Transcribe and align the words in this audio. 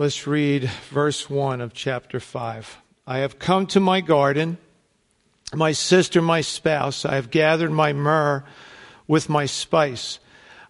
Let's 0.00 0.26
read 0.26 0.64
verse 0.88 1.28
1 1.28 1.60
of 1.60 1.74
chapter 1.74 2.20
5. 2.20 2.78
I 3.06 3.18
have 3.18 3.38
come 3.38 3.66
to 3.66 3.80
my 3.80 4.00
garden, 4.00 4.56
my 5.52 5.72
sister, 5.72 6.22
my 6.22 6.40
spouse. 6.40 7.04
I 7.04 7.16
have 7.16 7.30
gathered 7.30 7.70
my 7.70 7.92
myrrh 7.92 8.42
with 9.06 9.28
my 9.28 9.44
spice. 9.44 10.18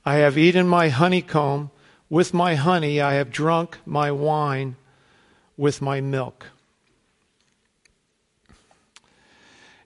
I 0.04 0.16
have 0.16 0.36
eaten 0.36 0.66
my 0.66 0.88
honeycomb 0.88 1.70
with 2.08 2.34
my 2.34 2.56
honey. 2.56 3.00
I 3.00 3.14
have 3.14 3.30
drunk 3.30 3.78
my 3.86 4.10
wine 4.10 4.74
with 5.56 5.80
my 5.80 6.00
milk. 6.00 6.46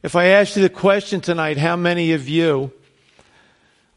If 0.02 0.16
I 0.16 0.24
ask 0.28 0.56
you 0.56 0.62
the 0.62 0.70
question 0.70 1.20
tonight, 1.20 1.58
how 1.58 1.76
many 1.76 2.12
of 2.12 2.30
you 2.30 2.72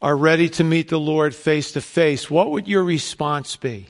are 0.02 0.18
ready 0.18 0.50
to 0.50 0.66
meet 0.66 0.90
the 0.90 1.00
Lord 1.00 1.34
face 1.34 1.72
to 1.72 1.80
face, 1.80 2.30
what 2.30 2.52
would 2.52 2.68
your 2.68 2.84
response 2.84 3.56
be? 3.56 3.88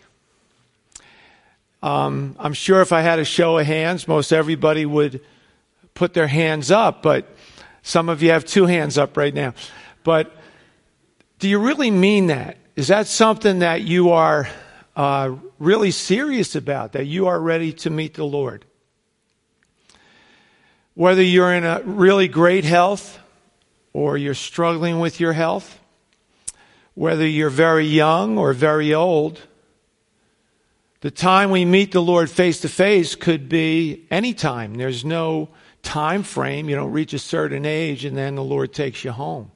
Um, 1.87 2.35
I'm 2.37 2.51
sure 2.51 2.81
if 2.81 2.91
I 2.91 2.99
had 2.99 3.17
a 3.17 3.23
show 3.23 3.57
of 3.57 3.65
hands, 3.65 4.09
most 4.09 4.33
everybody 4.33 4.85
would 4.85 5.21
put 5.93 6.13
their 6.13 6.27
hands 6.27 6.69
up, 6.69 7.01
but 7.01 7.33
some 7.81 8.09
of 8.09 8.21
you 8.21 8.31
have 8.31 8.43
two 8.43 8.65
hands 8.65 8.97
up 8.97 9.15
right 9.15 9.33
now. 9.33 9.53
But 10.03 10.35
do 11.39 11.47
you 11.47 11.59
really 11.59 11.89
mean 11.89 12.27
that? 12.27 12.57
Is 12.75 12.89
that 12.89 13.07
something 13.07 13.59
that 13.59 13.83
you 13.83 14.09
are 14.09 14.49
uh, 14.97 15.35
really 15.59 15.91
serious 15.91 16.57
about, 16.57 16.91
that 16.91 17.05
you 17.05 17.27
are 17.27 17.39
ready 17.39 17.71
to 17.71 17.89
meet 17.89 18.15
the 18.15 18.25
Lord? 18.25 18.65
Whether 20.93 21.23
you're 21.23 21.53
in 21.53 21.63
a 21.63 21.83
really 21.85 22.27
great 22.27 22.65
health 22.65 23.17
or 23.93 24.17
you're 24.17 24.33
struggling 24.33 24.99
with 24.99 25.21
your 25.21 25.31
health, 25.31 25.79
whether 26.95 27.25
you're 27.25 27.49
very 27.49 27.85
young 27.85 28.37
or 28.37 28.51
very 28.51 28.93
old, 28.93 29.39
the 31.01 31.11
time 31.11 31.51
we 31.51 31.63
meet 31.63 31.91
the 31.91 32.01
Lord 32.01 32.29
face 32.29 32.61
to 32.61 32.69
face 32.69 33.15
could 33.15 33.47
be 33.49 34.07
any 34.09 34.33
time. 34.33 34.75
There's 34.75 35.05
no 35.05 35.49
time 35.83 36.23
frame. 36.23 36.69
You 36.69 36.75
don't 36.75 36.91
reach 36.91 37.13
a 37.13 37.19
certain 37.19 37.65
age 37.65 38.03
and 38.03 38.17
then 38.17 38.35
the 38.35 38.43
Lord 38.43 38.73
takes 38.73 39.03
you 39.03 39.11
home. 39.11 39.51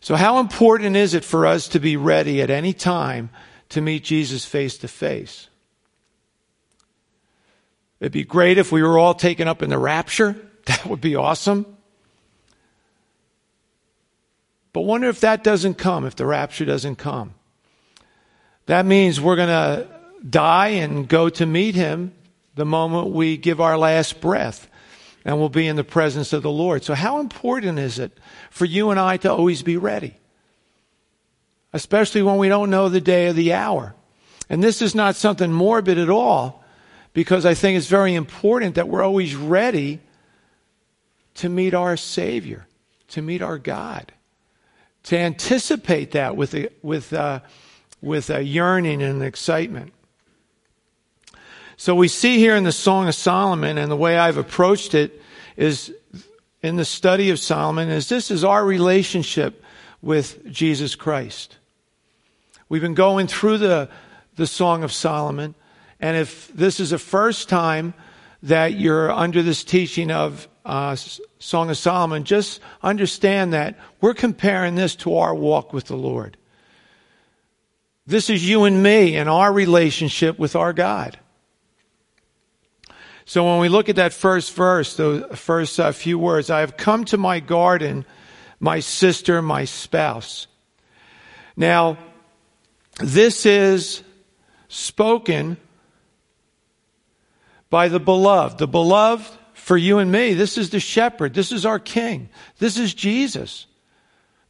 So 0.00 0.16
how 0.16 0.38
important 0.38 0.96
is 0.96 1.14
it 1.14 1.24
for 1.24 1.46
us 1.46 1.68
to 1.68 1.80
be 1.80 1.96
ready 1.96 2.42
at 2.42 2.50
any 2.50 2.72
time 2.72 3.30
to 3.70 3.80
meet 3.80 4.04
Jesus 4.04 4.44
face 4.44 4.78
to 4.78 4.88
face? 4.88 5.48
It'd 8.00 8.12
be 8.12 8.24
great 8.24 8.58
if 8.58 8.70
we 8.70 8.82
were 8.82 8.98
all 8.98 9.14
taken 9.14 9.48
up 9.48 9.62
in 9.62 9.70
the 9.70 9.78
rapture. 9.78 10.36
That 10.66 10.86
would 10.86 11.02
be 11.02 11.14
awesome. 11.14 11.66
But 14.72 14.80
wonder 14.80 15.10
if 15.10 15.20
that 15.20 15.44
doesn't 15.44 15.74
come, 15.74 16.06
if 16.06 16.16
the 16.16 16.24
rapture 16.24 16.64
doesn't 16.64 16.96
come. 16.96 17.34
That 18.66 18.86
means 18.86 19.20
we're 19.20 19.36
going 19.36 19.48
to 19.48 19.88
die 20.28 20.68
and 20.68 21.08
go 21.08 21.28
to 21.28 21.44
meet 21.44 21.74
him 21.74 22.12
the 22.54 22.64
moment 22.64 23.08
we 23.08 23.36
give 23.36 23.60
our 23.60 23.76
last 23.76 24.20
breath 24.20 24.68
and 25.24 25.38
we'll 25.38 25.48
be 25.48 25.66
in 25.66 25.76
the 25.76 25.84
presence 25.84 26.32
of 26.32 26.42
the 26.42 26.50
Lord. 26.50 26.84
So 26.84 26.94
how 26.94 27.20
important 27.20 27.78
is 27.78 27.98
it 27.98 28.18
for 28.50 28.64
you 28.64 28.90
and 28.90 29.00
I 29.00 29.16
to 29.18 29.32
always 29.32 29.62
be 29.62 29.76
ready? 29.76 30.16
Especially 31.72 32.22
when 32.22 32.36
we 32.36 32.48
don't 32.48 32.70
know 32.70 32.88
the 32.88 33.00
day 33.00 33.28
or 33.28 33.32
the 33.32 33.54
hour. 33.54 33.94
And 34.48 34.62
this 34.62 34.82
is 34.82 34.94
not 34.94 35.16
something 35.16 35.50
morbid 35.50 35.98
at 35.98 36.10
all 36.10 36.62
because 37.14 37.46
I 37.46 37.54
think 37.54 37.78
it's 37.78 37.88
very 37.88 38.14
important 38.14 38.74
that 38.74 38.88
we're 38.88 39.02
always 39.02 39.34
ready 39.34 40.00
to 41.36 41.48
meet 41.48 41.74
our 41.74 41.96
Savior, 41.96 42.66
to 43.08 43.22
meet 43.22 43.42
our 43.42 43.58
God, 43.58 44.12
to 45.04 45.18
anticipate 45.18 46.12
that 46.12 46.36
with, 46.36 46.54
with, 46.82 47.12
uh, 47.12 47.40
with 48.04 48.30
a 48.30 48.42
yearning 48.42 49.02
and 49.02 49.22
excitement. 49.22 49.92
So 51.76 51.94
we 51.94 52.08
see 52.08 52.38
here 52.38 52.54
in 52.54 52.64
the 52.64 52.72
Song 52.72 53.08
of 53.08 53.14
Solomon, 53.14 53.78
and 53.78 53.90
the 53.90 53.96
way 53.96 54.16
I've 54.16 54.36
approached 54.36 54.94
it 54.94 55.20
is 55.56 55.92
in 56.62 56.76
the 56.76 56.84
study 56.84 57.30
of 57.30 57.38
Solomon, 57.38 57.88
is 57.88 58.08
this 58.08 58.30
is 58.30 58.44
our 58.44 58.64
relationship 58.64 59.64
with 60.00 60.44
Jesus 60.50 60.94
Christ. 60.94 61.56
We've 62.68 62.82
been 62.82 62.94
going 62.94 63.26
through 63.26 63.58
the, 63.58 63.88
the 64.36 64.46
Song 64.46 64.84
of 64.84 64.92
Solomon, 64.92 65.54
and 65.98 66.16
if 66.16 66.48
this 66.48 66.80
is 66.80 66.90
the 66.90 66.98
first 66.98 67.48
time 67.48 67.94
that 68.42 68.74
you're 68.74 69.10
under 69.10 69.42
this 69.42 69.64
teaching 69.64 70.10
of 70.10 70.46
uh, 70.64 70.94
Song 71.38 71.70
of 71.70 71.78
Solomon, 71.78 72.24
just 72.24 72.60
understand 72.82 73.52
that 73.52 73.78
we're 74.00 74.14
comparing 74.14 74.74
this 74.74 74.94
to 74.96 75.16
our 75.16 75.34
walk 75.34 75.72
with 75.72 75.86
the 75.86 75.96
Lord. 75.96 76.36
This 78.06 78.28
is 78.28 78.48
you 78.48 78.64
and 78.64 78.82
me 78.82 79.16
and 79.16 79.28
our 79.28 79.52
relationship 79.52 80.38
with 80.38 80.56
our 80.56 80.72
God. 80.72 81.18
So 83.24 83.44
when 83.44 83.60
we 83.60 83.70
look 83.70 83.88
at 83.88 83.96
that 83.96 84.12
first 84.12 84.54
verse, 84.54 84.96
the 84.96 85.30
first 85.34 85.80
uh, 85.80 85.92
few 85.92 86.18
words, 86.18 86.50
I 86.50 86.60
have 86.60 86.76
come 86.76 87.06
to 87.06 87.16
my 87.16 87.40
garden, 87.40 88.04
my 88.60 88.80
sister, 88.80 89.40
my 89.40 89.64
spouse. 89.64 90.46
Now, 91.56 91.96
this 93.00 93.46
is 93.46 94.02
spoken 94.68 95.56
by 97.70 97.88
the 97.88 98.00
beloved. 98.00 98.58
The 98.58 98.68
beloved 98.68 99.26
for 99.54 99.76
you 99.78 99.98
and 99.98 100.12
me, 100.12 100.34
this 100.34 100.58
is 100.58 100.68
the 100.68 100.80
shepherd. 100.80 101.32
This 101.32 101.50
is 101.50 101.64
our 101.64 101.78
king. 101.78 102.28
This 102.58 102.78
is 102.78 102.92
Jesus, 102.92 103.66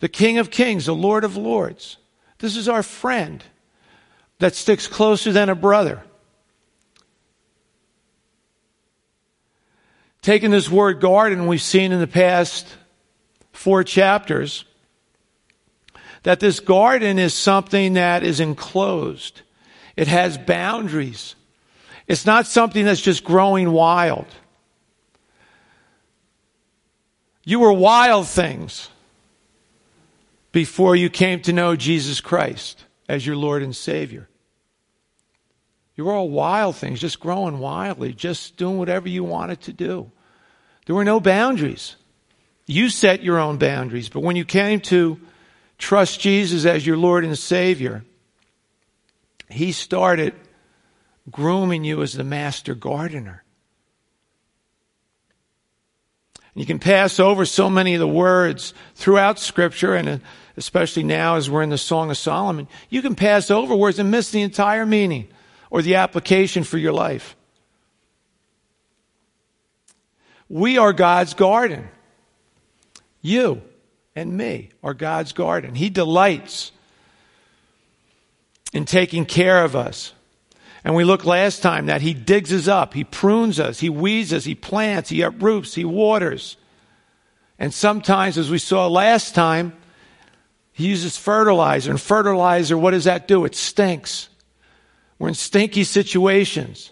the 0.01 0.09
King 0.09 0.39
of 0.39 0.51
kings, 0.51 0.87
the 0.87 0.95
Lord 0.95 1.23
of 1.23 1.37
lords. 1.37 1.99
This 2.45 2.59
is 2.59 2.69
our 2.69 2.83
friend 2.83 3.43
that 4.39 4.55
sticks 4.55 4.87
closer 4.87 5.33
than 5.33 5.49
a 5.49 5.55
brother. 5.55 6.03
Taking 10.21 10.51
this 10.51 10.69
word 10.69 11.01
garden, 11.01 11.47
we've 11.47 11.63
seen 11.63 11.91
in 11.91 12.01
the 12.01 12.07
past 12.07 12.67
four 13.53 13.83
chapters 13.83 14.67
that 16.25 16.39
this 16.39 16.61
garden 16.61 17.19
is 17.19 17.33
something 17.33 17.95
that 17.95 18.23
is 18.23 18.41
enclosed. 18.41 19.41
It 19.97 20.09
has 20.09 20.37
boundaries. 20.37 21.37
It's 22.07 22.27
not 22.27 22.47
something 22.47 22.85
that's 22.85 23.01
just 23.01 23.25
growing 23.25 23.73
wild. 23.73 24.27
You 27.43 27.61
were 27.61 27.73
wild 27.73 28.29
things 28.29 28.91
before 30.55 30.95
you 30.95 31.11
came 31.11 31.41
to 31.43 31.53
know 31.53 31.75
Jesus 31.75 32.21
Christ 32.21 32.85
as 33.09 33.27
your 33.27 33.35
Lord 33.37 33.63
and 33.65 33.75
Savior. 33.75 34.29
You 35.97 36.05
were 36.05 36.13
all 36.13 36.31
wild 36.31 36.77
things, 36.77 37.01
just 37.01 37.19
growing 37.19 37.59
wildly, 37.59 38.13
just 38.13 38.57
doing 38.57 38.79
whatever 38.79 39.09
you 39.09 39.25
wanted 39.25 39.61
to 39.63 39.73
do. 39.73 40.11
There 40.87 40.95
were 40.95 41.05
no 41.05 41.19
boundaries. 41.19 41.97
You 42.67 42.89
set 42.89 43.23
your 43.23 43.39
own 43.39 43.59
boundaries, 43.59 44.09
but 44.09 44.21
when 44.21 44.37
you 44.37 44.45
came 44.45 44.81
to 44.83 45.21
trust 45.77 46.21
Jesus 46.21 46.65
as 46.65 46.87
your 46.87 46.97
Lord 46.97 47.25
and 47.25 47.37
Savior, 47.37 48.05
He 49.51 49.73
started 49.73 50.35
grooming 51.31 51.83
you 51.83 52.01
as 52.01 52.13
the 52.13 52.25
master 52.25 52.75
gardener. 52.75 53.44
You 56.55 56.65
can 56.65 56.79
pass 56.79 57.19
over 57.19 57.45
so 57.45 57.69
many 57.69 57.95
of 57.95 58.01
the 58.01 58.09
words 58.09 58.75
throughout 58.95 59.39
Scripture, 59.39 59.95
and 59.95 60.09
uh, 60.09 60.19
especially 60.57 61.03
now 61.03 61.35
as 61.37 61.51
we're 61.51 61.63
in 61.63 61.71
the 61.71 61.79
Song 61.79 62.11
of 62.11 62.17
Solomon, 62.17 62.69
you 62.89 63.03
can 63.03 63.17
pass 63.17 63.51
over 63.51 63.75
words 63.75 63.99
and 63.99 64.11
miss 64.11 64.31
the 64.31 64.43
entire 64.43 64.87
meaning 64.87 65.29
or 65.69 65.83
the 65.83 65.97
application 65.97 66.63
for 66.63 66.79
your 66.79 66.93
life. 66.93 67.35
We 70.49 70.79
are 70.79 70.93
God's 70.93 71.35
garden. 71.35 71.89
You 73.21 73.63
and 74.15 74.37
me 74.37 74.71
are 74.83 74.95
God's 74.95 75.33
garden. 75.33 75.75
He 75.75 75.91
delights 75.91 76.71
in 78.73 78.85
taking 78.85 79.25
care 79.25 79.65
of 79.65 79.75
us. 79.75 80.14
And 80.85 80.95
we 80.95 81.05
looked 81.05 81.25
last 81.25 81.63
time 81.63 81.87
that 81.87 82.03
he 82.03 82.13
digs 82.13 82.53
us 82.53 82.69
up, 82.69 82.93
he 82.93 83.05
prunes 83.05 83.59
us, 83.59 83.81
he 83.81 83.89
weeds 83.89 84.35
us, 84.35 84.45
he 84.45 84.55
plants, 84.55 85.09
he 85.09 85.23
uproots, 85.23 85.75
he 85.75 85.85
waters. 85.85 86.59
And 87.59 87.73
sometimes, 87.73 88.37
as 88.37 88.51
we 88.51 88.59
saw 88.59 88.87
last 88.87 89.35
time, 89.35 89.73
he 90.73 90.89
uses 90.89 91.17
fertilizer. 91.17 91.91
And 91.91 92.01
fertilizer, 92.01 92.77
what 92.77 92.91
does 92.91 93.05
that 93.05 93.27
do? 93.27 93.47
It 93.47 93.55
stinks. 93.55 94.29
We're 95.19 95.29
in 95.29 95.35
stinky 95.35 95.85
situations. 95.85 96.91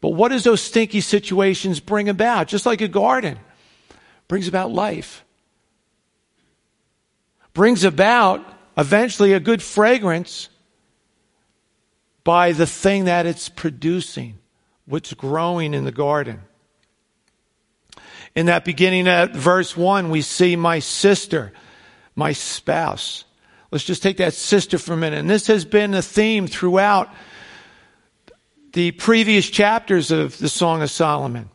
But 0.00 0.10
what 0.10 0.28
does 0.28 0.44
those 0.44 0.62
stinky 0.62 1.00
situations 1.02 1.80
bring 1.80 2.08
about? 2.08 2.48
Just 2.48 2.64
like 2.64 2.80
a 2.80 2.88
garden, 2.88 3.38
brings 4.28 4.48
about 4.48 4.70
life. 4.70 5.24
Brings 7.52 7.84
about 7.84 8.46
eventually 8.78 9.32
a 9.32 9.40
good 9.40 9.62
fragrance 9.62 10.48
by 12.26 12.50
the 12.50 12.66
thing 12.66 13.04
that 13.04 13.24
it's 13.24 13.48
producing, 13.48 14.36
what's 14.84 15.14
growing 15.14 15.74
in 15.74 15.84
the 15.84 15.92
garden. 15.92 16.40
In 18.34 18.46
that 18.46 18.64
beginning 18.64 19.06
at 19.06 19.32
verse 19.32 19.76
1, 19.76 20.10
we 20.10 20.22
see 20.22 20.56
my 20.56 20.80
sister, 20.80 21.52
my 22.16 22.32
spouse. 22.32 23.24
Let's 23.70 23.84
just 23.84 24.02
take 24.02 24.16
that 24.16 24.34
sister 24.34 24.76
for 24.76 24.94
a 24.94 24.96
minute. 24.96 25.20
And 25.20 25.30
this 25.30 25.46
has 25.46 25.64
been 25.64 25.94
a 25.94 26.02
theme 26.02 26.48
throughout 26.48 27.14
the 28.72 28.90
previous 28.90 29.48
chapters 29.48 30.10
of 30.10 30.36
the 30.38 30.48
Song 30.48 30.82
of 30.82 30.90
Solomon. 30.90 31.48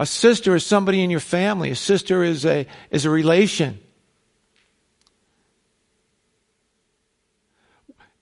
A 0.00 0.06
sister 0.06 0.56
is 0.56 0.66
somebody 0.66 1.04
in 1.04 1.10
your 1.10 1.20
family. 1.20 1.70
A 1.70 1.76
sister 1.76 2.24
is 2.24 2.44
a, 2.44 2.66
is 2.90 3.04
a 3.04 3.10
relation. 3.10 3.78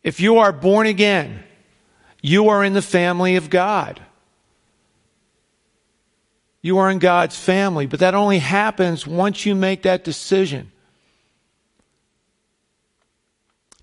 If 0.02 0.20
you 0.20 0.38
are 0.38 0.52
born 0.52 0.86
again, 0.86 1.44
you 2.20 2.48
are 2.48 2.64
in 2.64 2.72
the 2.72 2.82
family 2.82 3.36
of 3.36 3.50
God. 3.50 4.00
You 6.60 6.78
are 6.78 6.90
in 6.90 6.98
God's 6.98 7.36
family, 7.36 7.86
but 7.86 8.00
that 8.00 8.14
only 8.14 8.38
happens 8.38 9.06
once 9.06 9.44
you 9.44 9.54
make 9.54 9.82
that 9.82 10.04
decision 10.04 10.70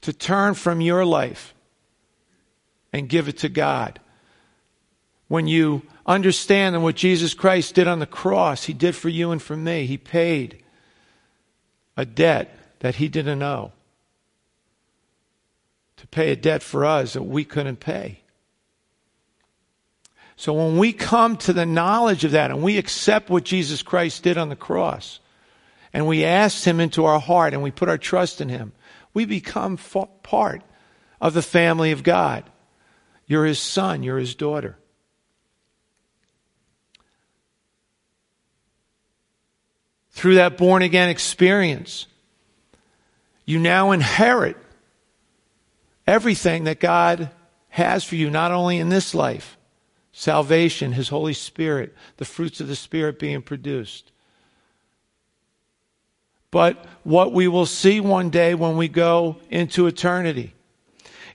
to 0.01 0.13
turn 0.13 0.53
from 0.53 0.79
your 0.79 1.05
life 1.05 1.53
and 2.93 3.09
give 3.09 3.27
it 3.27 3.39
to 3.39 3.49
God. 3.49 3.99
When 5.27 5.45
you 5.45 5.83
understand 6.05 6.73
that 6.73 6.79
what 6.79 6.95
Jesus 6.95 7.33
Christ 7.33 7.75
did 7.75 7.87
on 7.87 7.99
the 7.99 8.05
cross, 8.05 8.63
He 8.63 8.73
did 8.73 8.95
for 8.95 9.09
you 9.09 9.31
and 9.31 9.41
for 9.41 9.57
me, 9.57 9.85
He 9.85 9.97
paid 9.97 10.63
a 11.97 12.05
debt 12.05 12.57
that 12.79 12.95
He 12.95 13.09
didn't 13.09 13.43
owe 13.43 13.73
to 15.99 16.07
pay 16.07 16.31
a 16.31 16.35
debt 16.35 16.63
for 16.63 16.85
us 16.85 17.13
that 17.13 17.23
we 17.23 17.43
couldn't 17.43 17.79
pay. 17.79 18.19
So 20.37 20.53
when 20.53 20.77
we 20.77 20.93
come 20.93 21.35
to 21.37 21.51
the 21.51 21.65
knowledge 21.65 22.23
of 22.23 22.31
that 22.31 22.49
and 22.49 22.63
we 22.63 22.77
accept 22.77 23.29
what 23.29 23.43
Jesus 23.43 23.83
Christ 23.83 24.23
did 24.23 24.37
on 24.37 24.47
the 24.47 24.55
cross 24.55 25.19
and 25.91 26.07
we 26.07 26.23
ask 26.23 26.63
Him 26.63 26.79
into 26.79 27.03
our 27.03 27.19
heart 27.19 27.53
and 27.53 27.61
we 27.61 27.71
put 27.71 27.89
our 27.89 27.97
trust 27.97 28.39
in 28.39 28.47
Him, 28.47 28.71
we 29.13 29.25
become 29.25 29.77
part 29.77 30.61
of 31.19 31.33
the 31.33 31.41
family 31.41 31.91
of 31.91 32.03
God. 32.03 32.45
You're 33.27 33.45
His 33.45 33.59
son, 33.59 34.01
you're 34.01 34.17
His 34.17 34.33
daughter. 34.33 34.77
Through 40.11 40.35
that 40.35 40.57
born 40.57 40.81
again 40.81 41.09
experience, 41.09 42.05
you 43.43 43.59
now 43.59 43.91
inherit 43.91 44.55
everything 46.09 46.63
that 46.63 46.79
God 46.79 47.29
has 47.69 48.03
for 48.03 48.15
you, 48.15 48.31
not 48.31 48.51
only 48.51 48.79
in 48.79 48.89
this 48.89 49.13
life 49.13 49.55
salvation, 50.11 50.91
His 50.91 51.09
Holy 51.09 51.33
Spirit, 51.33 51.95
the 52.17 52.25
fruits 52.25 52.59
of 52.59 52.67
the 52.67 52.75
Spirit 52.75 53.19
being 53.19 53.43
produced. 53.43 54.11
But 56.51 56.83
what 57.03 57.31
we 57.31 57.47
will 57.47 57.67
see 57.67 57.99
one 57.99 58.31
day 58.31 58.55
when 58.55 58.75
we 58.75 58.89
go 58.89 59.37
into 59.51 59.85
eternity. 59.85 60.55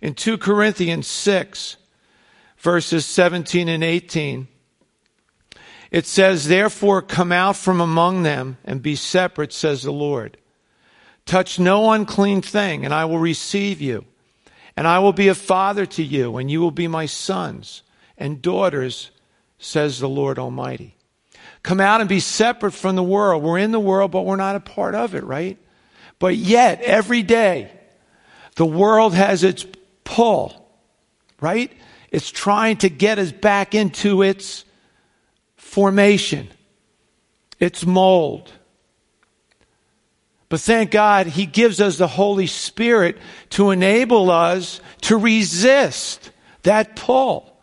In 0.03 0.15
2 0.15 0.37
Corinthians 0.39 1.07
6, 1.07 1.77
verses 2.59 3.07
17 3.07 3.69
and 3.69 3.85
18, 3.85 4.49
it 5.93 6.05
says, 6.05 6.49
Therefore 6.49 7.01
come 7.01 7.31
out 7.31 7.57
from 7.57 7.81
among 7.81 8.25
them 8.25 8.59
and 8.65 8.83
be 8.83 8.97
separate, 8.97 9.53
says 9.53 9.85
the 9.85 9.93
Lord. 9.93 10.37
Touch 11.25 11.61
no 11.61 11.93
unclean 11.93 12.43
thing, 12.43 12.85
and 12.85 12.93
I 12.93 13.05
will 13.05 13.21
receive 13.21 13.81
you 13.81 14.05
and 14.77 14.87
I 14.87 14.99
will 14.99 15.13
be 15.13 15.29
a 15.29 15.35
father 15.35 15.87
to 15.87 16.03
you, 16.03 16.37
and 16.37 16.51
you 16.51 16.61
will 16.61 16.71
be 16.71 16.89
my 16.89 17.07
sons 17.07 17.83
and 18.19 18.43
daughters, 18.43 19.11
says 19.59 19.99
the 19.99 20.09
Lord 20.09 20.39
Almighty. 20.39 20.97
Come 21.63 21.81
out 21.81 22.01
and 22.01 22.09
be 22.09 22.21
separate 22.21 22.73
from 22.73 22.97
the 22.97 23.03
world. 23.03 23.43
We're 23.43 23.59
in 23.59 23.73
the 23.73 23.81
world, 23.81 24.11
but 24.11 24.27
we're 24.27 24.37
not 24.37 24.57
a 24.57 24.61
part 24.61 24.95
of 24.95 25.15
it, 25.15 25.25
right? 25.25 25.59
But 26.19 26.37
yet, 26.37 26.83
every 26.83 27.23
day, 27.23 27.73
the 28.57 28.67
world 28.67 29.15
has 29.15 29.43
its 29.43 29.67
pull, 30.05 30.69
right? 31.41 31.73
It's 32.11 32.31
trying 32.31 32.77
to 32.79 32.89
get 32.89 33.19
us 33.19 33.33
back 33.33 33.75
into 33.75 34.23
its 34.23 34.65
formation, 35.57 36.49
its 37.59 37.85
mold. 37.85 38.53
But 40.55 40.61
thank 40.61 40.93
God 40.93 41.27
he 41.27 41.47
gives 41.47 41.81
us 41.81 41.99
the 41.99 42.07
Holy 42.07 42.47
Spirit 42.47 43.19
to 43.51 43.73
enable 43.73 44.31
us 44.31 44.81
to 45.01 45.17
resist 45.17 46.31
that 46.63 46.95
pull. 46.95 47.59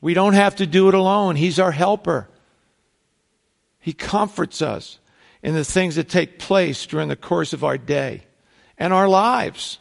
We 0.00 0.14
don't 0.14 0.34
have 0.34 0.54
to 0.54 0.64
do 0.64 0.86
it 0.86 0.94
alone. 0.94 1.34
He's 1.34 1.58
our 1.58 1.72
helper. 1.72 2.28
He 3.80 3.92
comforts 3.92 4.62
us 4.62 5.00
in 5.42 5.54
the 5.54 5.64
things 5.64 5.96
that 5.96 6.08
take 6.08 6.38
place 6.38 6.86
during 6.86 7.08
the 7.08 7.16
course 7.16 7.52
of 7.52 7.64
our 7.64 7.78
day 7.78 8.22
and 8.78 8.92
our 8.92 9.08
lives. 9.08 9.80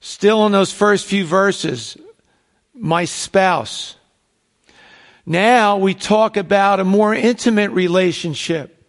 Still 0.00 0.46
in 0.46 0.50
those 0.50 0.72
first 0.72 1.06
few 1.06 1.24
verses, 1.24 1.96
my 2.74 3.04
spouse, 3.04 3.94
now 5.28 5.76
we 5.76 5.92
talk 5.92 6.38
about 6.38 6.80
a 6.80 6.84
more 6.84 7.14
intimate 7.14 7.70
relationship, 7.72 8.82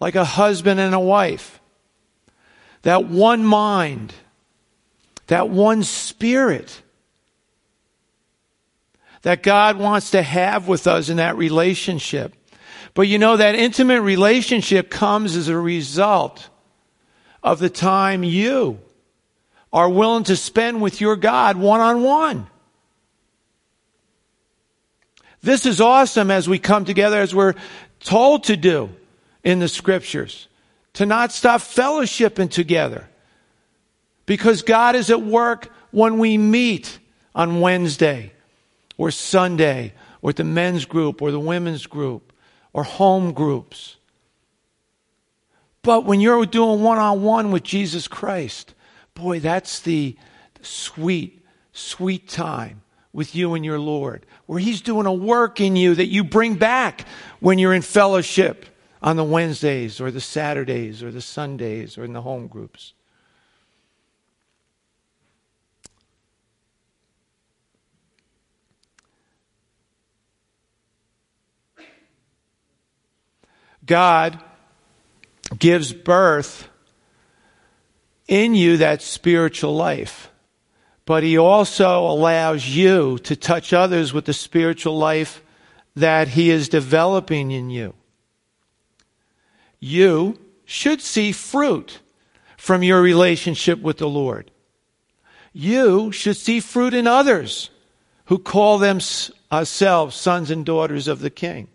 like 0.00 0.16
a 0.16 0.24
husband 0.24 0.80
and 0.80 0.92
a 0.92 0.98
wife. 0.98 1.60
That 2.82 3.04
one 3.04 3.44
mind, 3.44 4.12
that 5.28 5.48
one 5.48 5.84
spirit 5.84 6.82
that 9.22 9.44
God 9.44 9.78
wants 9.78 10.10
to 10.10 10.22
have 10.22 10.66
with 10.66 10.88
us 10.88 11.10
in 11.10 11.18
that 11.18 11.36
relationship. 11.36 12.34
But 12.92 13.02
you 13.02 13.18
know, 13.18 13.36
that 13.36 13.54
intimate 13.54 14.00
relationship 14.00 14.90
comes 14.90 15.36
as 15.36 15.46
a 15.46 15.56
result 15.56 16.48
of 17.40 17.60
the 17.60 17.70
time 17.70 18.24
you 18.24 18.80
are 19.72 19.88
willing 19.88 20.24
to 20.24 20.34
spend 20.34 20.82
with 20.82 21.00
your 21.00 21.14
God 21.14 21.56
one 21.56 21.80
on 21.80 22.02
one. 22.02 22.48
This 25.46 25.64
is 25.64 25.80
awesome 25.80 26.32
as 26.32 26.48
we 26.48 26.58
come 26.58 26.84
together 26.84 27.20
as 27.20 27.32
we're 27.32 27.54
told 28.00 28.42
to 28.44 28.56
do 28.56 28.90
in 29.44 29.60
the 29.60 29.68
scriptures. 29.68 30.48
To 30.94 31.06
not 31.06 31.30
stop 31.30 31.60
fellowshipping 31.60 32.50
together. 32.50 33.06
Because 34.26 34.62
God 34.62 34.96
is 34.96 35.08
at 35.08 35.22
work 35.22 35.70
when 35.92 36.18
we 36.18 36.36
meet 36.36 36.98
on 37.32 37.60
Wednesday 37.60 38.32
or 38.96 39.12
Sunday 39.12 39.92
or 40.20 40.32
the 40.32 40.42
men's 40.42 40.84
group 40.84 41.22
or 41.22 41.30
the 41.30 41.38
women's 41.38 41.86
group 41.86 42.32
or 42.72 42.82
home 42.82 43.32
groups. 43.32 43.98
But 45.82 46.06
when 46.06 46.20
you're 46.20 46.44
doing 46.46 46.82
one 46.82 46.98
on 46.98 47.22
one 47.22 47.52
with 47.52 47.62
Jesus 47.62 48.08
Christ, 48.08 48.74
boy, 49.14 49.38
that's 49.38 49.78
the 49.78 50.16
sweet, 50.60 51.40
sweet 51.72 52.28
time 52.28 52.82
with 53.12 53.36
you 53.36 53.54
and 53.54 53.64
your 53.64 53.78
Lord, 53.78 54.26
where 54.46 54.58
He's 54.58 54.80
doing 54.80 55.06
a 55.06 55.12
work 55.12 55.60
in 55.60 55.76
you 55.76 55.94
that 55.94 56.06
you 56.06 56.24
bring 56.24 56.54
back 56.54 57.06
when 57.40 57.58
you're 57.58 57.74
in 57.74 57.82
fellowship 57.82 58.66
on 59.02 59.16
the 59.16 59.24
Wednesdays 59.24 60.00
or 60.00 60.10
the 60.10 60.20
Saturdays 60.20 61.02
or 61.02 61.10
the 61.10 61.20
Sundays 61.20 61.98
or 61.98 62.04
in 62.04 62.12
the 62.12 62.22
home 62.22 62.46
groups. 62.46 62.94
God 73.84 74.42
gives 75.56 75.92
birth 75.92 76.68
in 78.26 78.54
you 78.56 78.78
that 78.78 79.00
spiritual 79.00 79.74
life 79.74 80.30
but 81.06 81.22
he 81.22 81.38
also 81.38 82.00
allows 82.00 82.68
you 82.68 83.18
to 83.20 83.36
touch 83.36 83.72
others 83.72 84.12
with 84.12 84.26
the 84.26 84.32
spiritual 84.32 84.98
life 84.98 85.42
that 85.94 86.28
he 86.28 86.50
is 86.50 86.68
developing 86.68 87.52
in 87.52 87.70
you. 87.70 87.94
You 89.78 90.38
should 90.64 91.00
see 91.00 91.30
fruit 91.32 92.00
from 92.56 92.82
your 92.82 93.00
relationship 93.00 93.80
with 93.80 93.98
the 93.98 94.08
Lord. 94.08 94.50
You 95.52 96.10
should 96.10 96.36
see 96.36 96.60
fruit 96.60 96.92
in 96.92 97.06
others 97.06 97.70
who 98.26 98.38
call 98.38 98.78
themselves 98.78 99.36
uh, 99.50 100.10
sons 100.10 100.50
and 100.50 100.66
daughters 100.66 101.06
of 101.06 101.20
the 101.20 101.30
King. 101.30 101.68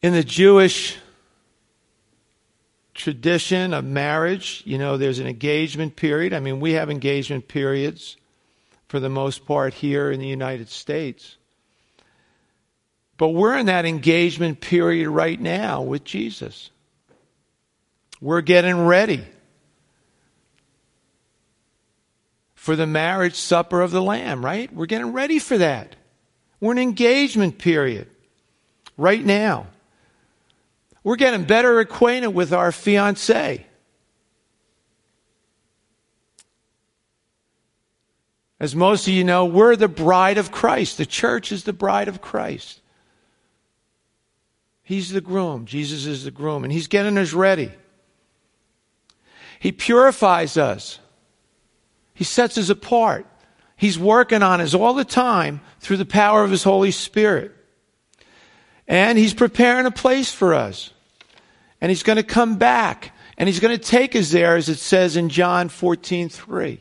In 0.00 0.12
the 0.12 0.24
Jewish 0.24 0.96
tradition 2.94 3.72
of 3.72 3.84
marriage, 3.84 4.62
you 4.66 4.78
know, 4.78 4.96
there's 4.96 5.18
an 5.18 5.26
engagement 5.26 5.96
period. 5.96 6.32
I 6.32 6.40
mean, 6.40 6.60
we 6.60 6.72
have 6.72 6.90
engagement 6.90 7.48
periods 7.48 8.16
for 8.88 9.00
the 9.00 9.08
most 9.08 9.46
part 9.46 9.74
here 9.74 10.10
in 10.10 10.20
the 10.20 10.26
United 10.26 10.68
States. 10.68 11.36
But 13.16 13.28
we're 13.28 13.56
in 13.56 13.66
that 13.66 13.86
engagement 13.86 14.60
period 14.60 15.08
right 15.08 15.40
now 15.40 15.82
with 15.82 16.04
Jesus. 16.04 16.70
We're 18.20 18.40
getting 18.40 18.86
ready 18.86 19.24
for 22.54 22.76
the 22.76 22.86
marriage 22.86 23.34
supper 23.34 23.80
of 23.80 23.90
the 23.90 24.02
Lamb, 24.02 24.44
right? 24.44 24.72
We're 24.72 24.86
getting 24.86 25.12
ready 25.12 25.38
for 25.38 25.58
that. 25.58 25.96
We're 26.60 26.72
in 26.72 26.78
engagement 26.78 27.58
period 27.58 28.08
right 28.96 29.24
now. 29.24 29.66
We're 31.04 31.16
getting 31.16 31.44
better 31.44 31.80
acquainted 31.80 32.28
with 32.28 32.52
our 32.52 32.72
fiance. 32.72 33.66
As 38.60 38.76
most 38.76 39.08
of 39.08 39.12
you 39.12 39.24
know, 39.24 39.44
we're 39.44 39.74
the 39.74 39.88
bride 39.88 40.38
of 40.38 40.52
Christ. 40.52 40.96
The 40.96 41.06
church 41.06 41.50
is 41.50 41.64
the 41.64 41.72
bride 41.72 42.06
of 42.06 42.20
Christ. 42.20 42.80
He's 44.84 45.10
the 45.10 45.20
groom. 45.20 45.66
Jesus 45.66 46.06
is 46.06 46.22
the 46.24 46.30
groom, 46.30 46.62
and 46.62 46.72
He's 46.72 46.86
getting 46.86 47.18
us 47.18 47.32
ready. 47.32 47.72
He 49.58 49.72
purifies 49.72 50.56
us, 50.56 51.00
He 52.14 52.24
sets 52.24 52.56
us 52.56 52.68
apart. 52.68 53.26
He's 53.76 53.98
working 53.98 54.44
on 54.44 54.60
us 54.60 54.74
all 54.74 54.94
the 54.94 55.04
time 55.04 55.60
through 55.80 55.96
the 55.96 56.04
power 56.04 56.44
of 56.44 56.52
His 56.52 56.62
Holy 56.62 56.92
Spirit. 56.92 57.52
And 58.86 59.18
He's 59.18 59.34
preparing 59.34 59.86
a 59.86 59.90
place 59.90 60.32
for 60.32 60.54
us. 60.54 60.90
And 61.80 61.90
He's 61.90 62.02
going 62.02 62.16
to 62.16 62.22
come 62.22 62.56
back. 62.56 63.12
And 63.38 63.48
He's 63.48 63.60
going 63.60 63.76
to 63.76 63.82
take 63.82 64.14
us 64.14 64.30
there, 64.30 64.56
as 64.56 64.68
it 64.68 64.78
says 64.78 65.16
in 65.16 65.28
John 65.28 65.68
14 65.68 66.28
3. 66.28 66.80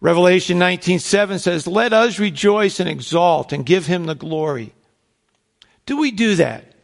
Revelation 0.00 0.58
19:7 0.58 1.38
says, 1.38 1.66
"Let 1.66 1.92
us 1.92 2.18
rejoice 2.18 2.80
and 2.80 2.88
exalt 2.88 3.52
and 3.52 3.64
give 3.64 3.86
him 3.86 4.04
the 4.04 4.14
glory." 4.14 4.74
Do 5.86 5.96
we 5.96 6.10
do 6.10 6.34
that? 6.36 6.74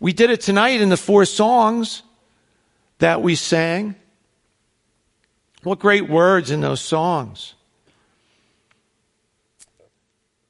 We 0.00 0.12
did 0.12 0.30
it 0.30 0.40
tonight 0.40 0.80
in 0.80 0.88
the 0.88 0.96
four 0.96 1.24
songs 1.24 2.02
that 2.98 3.22
we 3.22 3.34
sang. 3.34 3.94
What 5.62 5.78
great 5.78 6.08
words 6.08 6.50
in 6.50 6.60
those 6.60 6.80
songs. 6.80 7.54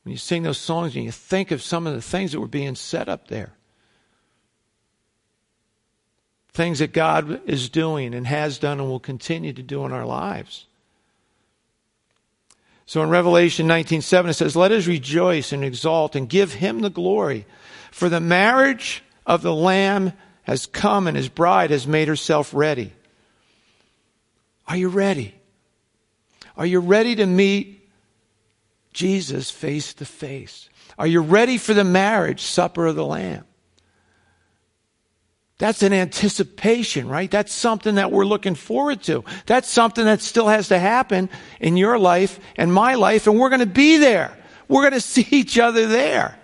When 0.09 0.12
you 0.12 0.17
sing 0.17 0.43
those 0.43 0.57
songs 0.57 0.97
and 0.97 1.05
you 1.05 1.12
think 1.12 1.50
of 1.50 1.61
some 1.61 1.87
of 1.87 1.93
the 1.93 2.00
things 2.00 2.33
that 2.33 2.41
were 2.41 2.49
being 2.49 2.77
set 2.77 3.11
up 3.11 3.29
there. 3.29 3.53
Things 6.55 6.79
that 6.79 6.95
God 6.95 7.43
is 7.47 7.69
doing 7.69 8.15
and 8.15 8.27
has 8.27 8.57
done 8.57 8.81
and 8.81 8.88
will 8.88 9.00
continue 9.00 9.53
to 9.53 9.62
do 9.62 9.85
in 9.85 9.93
our 9.93 10.07
lives. 10.07 10.65
So 12.87 13.03
in 13.03 13.11
Revelation 13.11 13.67
19:7 13.67 14.31
it 14.31 14.33
says, 14.33 14.57
"Let 14.57 14.73
us 14.73 14.87
rejoice 14.87 15.53
and 15.53 15.62
exalt 15.62 16.17
and 16.17 16.27
give 16.27 16.55
him 16.55 16.81
the 16.81 16.88
glory, 16.88 17.45
for 17.91 18.09
the 18.09 18.19
marriage 18.19 19.03
of 19.27 19.43
the 19.43 19.55
lamb 19.55 20.15
has 20.45 20.65
come 20.65 21.07
and 21.07 21.19
his 21.19 21.29
bride 21.29 21.69
has 21.69 21.87
made 21.87 22.09
herself 22.09 22.55
ready." 22.55 22.95
Are 24.67 24.77
you 24.79 24.88
ready? 24.88 25.35
Are 26.57 26.65
you 26.65 26.81
ready 26.81 27.15
to 27.17 27.27
meet 27.27 27.78
Jesus 28.92 29.50
face 29.50 29.95
to 29.95 30.04
face? 30.04 30.68
Are 30.99 31.07
you 31.07 31.21
ready 31.21 31.59
for 31.59 31.75
the 31.75 31.85
marriage 31.85 32.42
supper 32.42 32.87
of 32.87 32.97
the 32.97 33.04
lamb? 33.04 33.45
That's 35.59 35.83
an 35.83 35.92
anticipation, 35.92 37.09
right? 37.09 37.30
That's 37.30 37.52
something 37.52 37.97
that 37.97 38.12
we're 38.12 38.25
looking 38.25 38.54
forward 38.54 39.02
to. 39.04 39.25
That's 39.47 39.68
something 39.68 40.04
that 40.04 40.21
still 40.21 40.47
has 40.47 40.68
to 40.68 40.78
happen 40.78 41.28
in 41.61 41.76
your 41.76 41.99
life 41.99 42.38
and 42.57 42.73
my 42.73 42.95
life, 42.95 43.26
and 43.26 43.38
we're 43.38 43.49
going 43.49 43.61
to 43.61 43.66
be 43.66 43.97
there. 43.97 44.37
We're 44.68 44.83
going 44.83 44.92
to 44.92 45.00
see 45.00 45.26
each 45.30 45.59
other 45.59 45.87
there. 45.87 46.38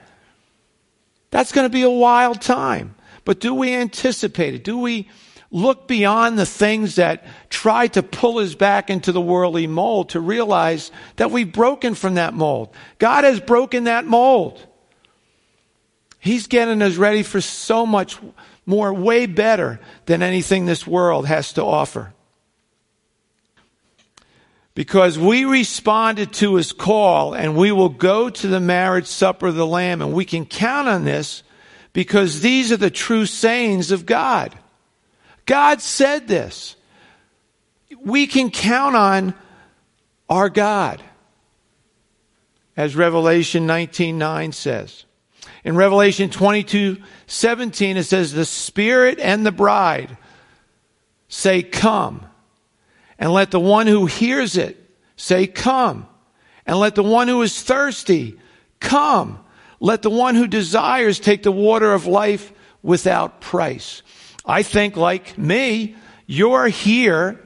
That's 1.31 1.53
going 1.53 1.67
to 1.67 1.73
be 1.73 1.83
a 1.83 1.91
wild 1.91 2.41
time. 2.41 2.97
But 3.25 3.41
do 3.41 3.55
we 3.55 3.73
anticipate 3.73 4.55
it? 4.55 4.65
Do 4.65 4.79
we 4.79 5.09
look 5.55 5.87
beyond 5.87 6.37
the 6.37 6.45
things 6.45 6.97
that 6.97 7.25
try 7.49 7.87
to 7.87 8.03
pull 8.03 8.39
us 8.39 8.57
back 8.57 8.91
into 8.91 9.13
the 9.13 9.21
worldly 9.21 9.69
mold 9.69 10.11
to 10.11 10.21
realize 10.21 10.91
that 11.15 11.31
we've 11.31 11.53
broken 11.53 11.95
from 11.95 12.15
that 12.17 12.35
mold? 12.35 12.75
God 12.99 13.23
has 13.23 13.39
broken 13.39 13.85
that 13.85 14.05
mold. 14.05 14.67
He's 16.19 16.49
getting 16.49 16.83
us 16.83 16.97
ready 16.97 17.23
for 17.23 17.41
so 17.41 17.87
much 17.87 18.19
more, 18.67 18.93
way 18.93 19.27
better 19.27 19.79
than 20.07 20.23
anything 20.23 20.67
this 20.67 20.87
world 20.87 21.27
has 21.27 21.53
to 21.53 21.63
offer. 21.63 22.13
Because 24.75 25.17
we 25.17 25.45
responded 25.45 26.33
to 26.35 26.57
his 26.57 26.73
call 26.73 27.33
and 27.33 27.57
we 27.57 27.71
will 27.71 27.91
go 27.91 28.29
to 28.29 28.49
the 28.49 28.59
marriage 28.59 29.07
supper 29.07 29.47
of 29.47 29.55
the 29.55 29.67
Lamb 29.67 30.03
and 30.03 30.13
we 30.13 30.25
can 30.25 30.47
count 30.47 30.89
on 30.89 31.05
this 31.05 31.45
because 31.93 32.41
these 32.41 32.73
are 32.73 32.77
the 32.77 32.91
true 32.91 33.25
sayings 33.25 33.93
of 33.93 34.05
God. 34.05 34.59
God 35.47 35.81
said 35.81 36.27
this. 36.29 36.77
We 38.03 38.27
can 38.27 38.51
count 38.51 38.97
on 38.97 39.35
our 40.29 40.49
God. 40.49 41.03
As 42.77 42.97
Revelation 42.97 43.67
19:9 43.67 44.53
says. 44.53 45.05
In 45.63 45.77
Revelation 45.77 46.29
22 46.31 46.99
17, 47.27 47.97
it 47.97 48.05
says, 48.05 48.33
The 48.33 48.45
Spirit 48.45 49.19
and 49.19 49.47
the 49.47 49.53
bride 49.53 50.17
say, 51.29 51.63
Come. 51.63 52.27
And 53.19 53.33
let 53.33 53.51
the 53.51 53.61
one 53.61 53.87
who 53.87 54.07
hears 54.07 54.57
it 54.57 54.77
say, 55.17 55.47
Come. 55.47 56.07
And 56.67 56.79
let 56.79 56.95
the 56.95 57.03
one 57.03 57.29
who 57.29 57.43
is 57.43 57.63
thirsty 57.63 58.39
come. 58.81 59.39
Let 59.81 60.03
the 60.03 60.11
one 60.11 60.35
who 60.35 60.47
desires 60.47 61.21
take 61.21 61.43
the 61.43 61.53
water 61.53 61.93
of 61.93 62.07
life 62.07 62.53
without 62.83 63.41
price. 63.41 64.03
I 64.45 64.63
think, 64.63 64.97
like 64.97 65.39
me, 65.39 65.97
you're 66.27 66.69
here. 66.69 67.41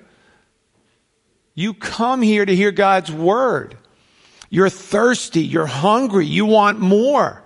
You 1.55 1.75
come 1.75 2.23
here 2.23 2.45
to 2.45 2.55
hear 2.55 2.73
God's 2.73 3.13
word. 3.13 3.77
You're 4.51 4.71
thirsty. 4.71 5.43
You're 5.43 5.67
hungry. 5.67 6.27
You 6.27 6.47
want 6.47 6.81
more. 6.81 7.43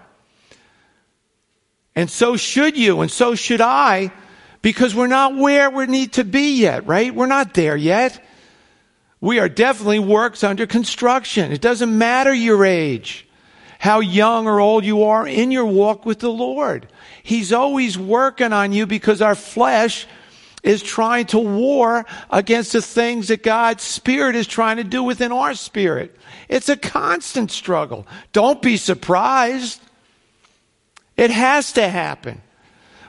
And 1.94 2.10
so 2.10 2.36
should 2.36 2.76
you, 2.76 3.02
and 3.02 3.10
so 3.10 3.34
should 3.34 3.60
I, 3.60 4.12
because 4.62 4.94
we're 4.94 5.08
not 5.08 5.36
where 5.36 5.68
we 5.68 5.86
need 5.86 6.14
to 6.14 6.24
be 6.24 6.60
yet, 6.60 6.86
right? 6.86 7.14
We're 7.14 7.26
not 7.26 7.52
there 7.52 7.76
yet. 7.76 8.22
We 9.20 9.38
are 9.38 9.48
definitely 9.48 9.98
works 9.98 10.42
under 10.42 10.66
construction. 10.66 11.52
It 11.52 11.60
doesn't 11.60 11.96
matter 11.96 12.32
your 12.32 12.64
age, 12.64 13.28
how 13.78 14.00
young 14.00 14.46
or 14.46 14.58
old 14.58 14.84
you 14.84 15.04
are 15.04 15.26
in 15.26 15.50
your 15.50 15.66
walk 15.66 16.06
with 16.06 16.20
the 16.20 16.30
Lord. 16.30 16.88
He's 17.22 17.52
always 17.52 17.96
working 17.96 18.52
on 18.52 18.72
you 18.72 18.86
because 18.86 19.22
our 19.22 19.34
flesh 19.34 20.06
is 20.62 20.82
trying 20.82 21.26
to 21.26 21.38
war 21.38 22.06
against 22.30 22.72
the 22.72 22.82
things 22.82 23.28
that 23.28 23.42
God's 23.42 23.82
Spirit 23.82 24.36
is 24.36 24.46
trying 24.46 24.76
to 24.76 24.84
do 24.84 25.02
within 25.02 25.32
our 25.32 25.54
spirit. 25.54 26.16
It's 26.48 26.68
a 26.68 26.76
constant 26.76 27.50
struggle. 27.50 28.06
Don't 28.32 28.62
be 28.62 28.76
surprised. 28.76 29.80
It 31.16 31.30
has 31.30 31.72
to 31.72 31.88
happen. 31.88 32.40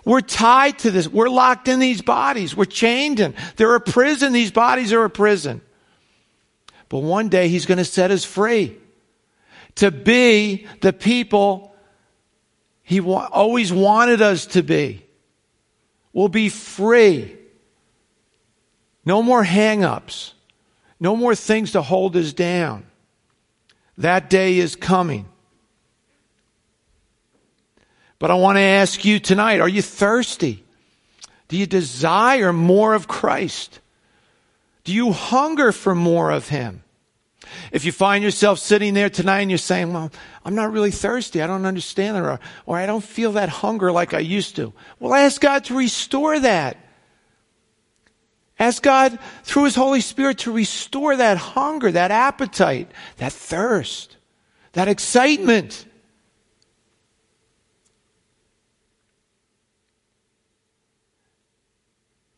We're 0.06 0.22
tied 0.22 0.80
to 0.80 0.92
this. 0.92 1.08
We're 1.08 1.30
locked 1.30 1.68
in 1.68 1.80
these 1.80 2.02
bodies. 2.02 2.56
We're 2.56 2.66
chained 2.66 3.20
in. 3.20 3.36
They're 3.56 3.76
a 3.76 3.82
prison. 3.82 4.34
These 4.34 4.52
bodies 4.52 4.92
are 4.92 5.04
a 5.04 5.10
prison. 5.10 5.62
But 6.90 7.00
one 7.00 7.30
day 7.30 7.48
he's 7.48 7.66
going 7.66 7.78
to 7.78 7.86
set 7.86 8.12
us 8.12 8.26
free 8.26 8.78
to 9.76 9.92
be 9.92 10.68
the 10.82 10.94
people 10.94 11.73
he 12.84 13.00
wa- 13.00 13.30
always 13.32 13.74
wanted 13.74 14.22
us 14.22 14.46
to 14.48 14.62
be. 14.62 15.06
We'll 16.12 16.28
be 16.28 16.50
free. 16.50 17.36
No 19.06 19.24
more 19.24 19.44
hang 19.44 19.84
ups. 19.84 20.34
No 21.00 21.16
more 21.16 21.36
things 21.36 21.72
to 21.72 21.82
hold 21.82 22.16
us 22.16 22.34
down. 22.34 22.86
That 23.98 24.30
day 24.30 24.60
is 24.60 24.76
coming. 24.76 25.26
But 28.20 28.32
I 28.32 28.36
want 28.36 28.58
to 28.58 28.62
ask 28.62 29.04
you 29.04 29.20
tonight 29.20 29.60
are 29.60 29.68
you 29.68 29.82
thirsty? 29.82 30.64
Do 31.50 31.58
you 31.58 31.66
desire 31.66 32.54
more 32.54 32.94
of 32.94 33.08
Christ? 33.08 33.80
Do 34.84 34.94
you 34.94 35.12
hunger 35.12 35.72
for 35.72 35.94
more 35.94 36.32
of 36.32 36.48
Him? 36.48 36.83
If 37.72 37.86
you 37.86 37.92
find 37.92 38.24
yourself 38.24 38.60
sitting 38.60 38.94
there 38.94 39.10
tonight 39.10 39.42
and 39.42 39.52
you're 39.52 39.58
saying, 39.58 39.94
well, 39.94 40.12
I'm 40.46 40.56
not 40.56 40.72
really 40.72 40.92
thirsty. 40.92 41.42
I 41.42 41.48
don't 41.48 41.66
understand 41.66 42.18
it. 42.18 42.22
Or, 42.22 42.40
or 42.66 42.78
I 42.78 42.86
don't 42.86 43.04
feel 43.04 43.34
that 43.34 43.50
hunger 43.50 43.92
like 43.92 44.14
I 44.14 44.20
used 44.20 44.56
to. 44.58 44.74
Well, 45.00 45.14
ask 45.14 45.40
God 45.42 45.66
to 45.66 45.76
restore 45.76 46.40
that. 46.40 46.78
Ask 48.60 48.84
God 48.84 49.18
through 49.44 49.66
His 49.66 49.76
Holy 49.76 50.02
Spirit 50.02 50.40
to 50.40 50.52
restore 50.52 51.16
that 51.16 51.38
hunger, 51.38 51.92
that 51.92 52.12
appetite, 52.12 52.92
that 53.18 53.34
thirst, 53.34 54.18
that 54.74 54.88
excitement. 54.88 55.86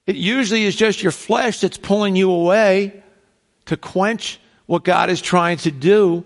It 0.08 0.16
usually 0.16 0.64
is 0.66 0.76
just 0.76 1.02
your 1.02 1.12
flesh 1.12 1.62
that's 1.62 1.78
pulling 1.78 2.16
you 2.16 2.32
away 2.32 3.04
to 3.66 3.76
quench 3.76 4.40
what 4.66 4.84
God 4.84 5.10
is 5.10 5.22
trying 5.22 5.58
to 5.58 5.72
do 5.72 6.24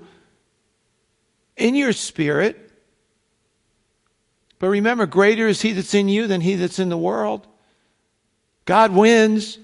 in 1.57 1.75
your 1.75 1.93
spirit. 1.93 2.71
But 4.59 4.67
remember, 4.67 5.05
greater 5.05 5.47
is 5.47 5.61
He 5.61 5.73
that's 5.73 5.93
in 5.93 6.09
you 6.09 6.27
than 6.27 6.41
He 6.41 6.55
that's 6.55 6.79
in 6.79 6.89
the 6.89 6.97
world. 6.97 7.47
God 8.65 8.91
wins. 8.91 9.57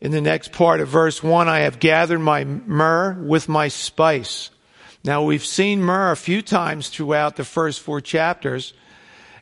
In 0.00 0.12
the 0.12 0.20
next 0.20 0.52
part 0.52 0.80
of 0.80 0.88
verse 0.88 1.24
1, 1.24 1.48
I 1.48 1.60
have 1.60 1.80
gathered 1.80 2.20
my 2.20 2.44
myrrh 2.44 3.14
with 3.14 3.48
my 3.48 3.66
spice. 3.66 4.50
Now, 5.08 5.22
we've 5.22 5.42
seen 5.42 5.82
myrrh 5.82 6.12
a 6.12 6.16
few 6.16 6.42
times 6.42 6.90
throughout 6.90 7.36
the 7.36 7.44
first 7.46 7.80
four 7.80 8.02
chapters. 8.02 8.74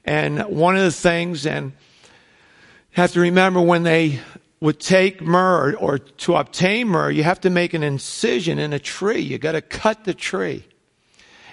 And 0.05 0.39
one 0.43 0.77
of 0.77 0.83
the 0.83 0.93
things, 0.93 1.45
and 1.45 1.73
you 1.73 2.11
have 2.93 3.11
to 3.15 3.21
remember 3.21 3.61
when 3.61 3.83
they 3.83 4.21
would 4.61 4.79
take 4.79 5.21
myrrh 5.21 5.75
or 5.75 5.99
to 5.99 6.37
obtain 6.37 6.87
myrrh, 6.87 7.11
you 7.11 7.25
have 7.25 7.41
to 7.41 7.51
make 7.51 7.75
an 7.75 7.83
incision 7.83 8.61
in 8.61 8.73
a 8.73 8.79
tree. 8.79 9.19
You 9.19 9.39
got 9.39 9.53
to 9.53 9.61
cut 9.61 10.05
the 10.05 10.15
tree. 10.15 10.65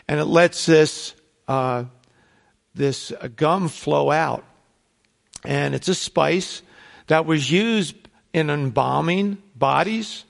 And 0.07 0.19
it 0.19 0.25
lets 0.25 0.67
this, 0.67 1.15
uh, 1.47 1.85
this 2.75 3.11
gum 3.35 3.67
flow 3.67 4.11
out. 4.11 4.45
And 5.43 5.73
it's 5.73 5.87
a 5.87 5.95
spice 5.95 6.61
that 7.07 7.25
was 7.25 7.51
used 7.51 7.95
in 8.31 8.51
embalming 8.51 9.41
bodies. 9.55 10.23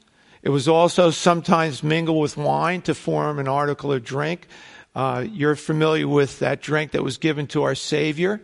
It 0.44 0.50
was 0.50 0.68
also 0.68 1.10
sometimes 1.10 1.84
mingled 1.84 2.22
with 2.22 2.36
wine 2.36 2.82
to 2.84 2.94
form 2.94 3.40
an 3.40 3.48
article 3.48 3.94
of 3.94 4.04
drink. 4.04 4.48
Uh, 4.94 5.26
you're 5.28 5.56
familiar 5.56 6.08
with 6.08 6.40
that 6.40 6.62
drink 6.62 6.92
that 6.92 7.02
was 7.02 7.18
given 7.18 7.48
to 7.48 7.64
our 7.64 7.76
Savior 7.76 8.42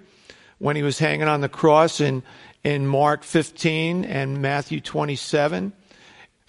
when 0.59 0.77
he 0.77 0.81
was 0.81 0.97
hanging 0.97 1.27
on 1.27 1.41
the 1.41 1.49
cross 1.49 1.99
in, 1.99 2.23
in 2.63 2.87
Mark 2.87 3.23
15 3.23 4.05
and 4.05 4.41
Matthew 4.41 4.79
27. 4.79 5.73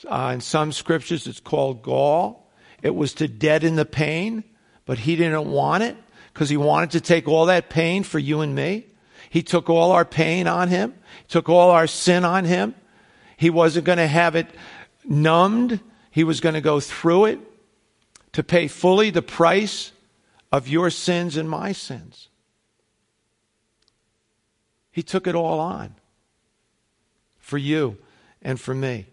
Uh, 0.09 0.30
in 0.35 0.40
some 0.40 0.71
scriptures, 0.71 1.26
it's 1.26 1.40
called 1.40 1.83
gall. 1.83 2.49
It 2.80 2.95
was 2.95 3.12
to 3.14 3.26
deaden 3.26 3.75
the 3.75 3.85
pain, 3.85 4.45
but 4.87 4.99
he 4.99 5.16
didn't 5.16 5.50
want 5.50 5.83
it 5.83 5.97
because 6.33 6.49
he 6.49 6.57
wanted 6.57 6.92
to 6.92 7.00
take 7.00 7.26
all 7.26 7.47
that 7.47 7.69
pain 7.69 8.04
for 8.04 8.21
you 8.21 8.40
and 8.40 8.54
me. 8.54 8.87
He 9.28 9.42
took 9.42 9.69
all 9.69 9.90
our 9.90 10.04
pain 10.04 10.47
on 10.47 10.69
him, 10.69 10.95
took 11.28 11.49
all 11.49 11.71
our 11.71 11.88
sin 11.88 12.25
on 12.25 12.45
him. 12.45 12.76
He 13.37 13.50
wasn't 13.50 13.85
going 13.85 13.99
to 13.99 14.07
have 14.07 14.37
it 14.37 14.47
numbed. 15.04 15.80
He 16.11 16.25
was 16.25 16.40
going 16.40 16.54
to 16.54 16.61
go 16.61 16.80
through 16.80 17.26
it 17.26 17.40
to 18.33 18.42
pay 18.42 18.69
fully 18.69 19.11
the 19.11 19.23
price 19.23 19.92
of 20.52 20.69
your 20.69 20.90
sins 20.90 21.37
and 21.37 21.49
my 21.49 21.73
sins. 21.73 22.28
He 24.90 25.02
took 25.02 25.26
it 25.26 25.35
all 25.35 25.61
on 25.61 25.95
for 27.38 27.59
you 27.59 27.97
and 28.42 28.61
for 28.61 28.75
me. 28.75 29.07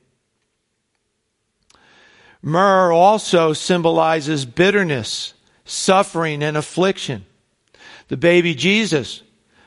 Myrrh 2.41 2.93
also 2.93 3.53
symbolizes 3.53 4.45
bitterness, 4.45 5.33
suffering, 5.65 6.43
and 6.43 6.55
affliction. 6.55 7.25
The 8.07 8.17
baby 8.17 8.55
Jesus 8.55 9.21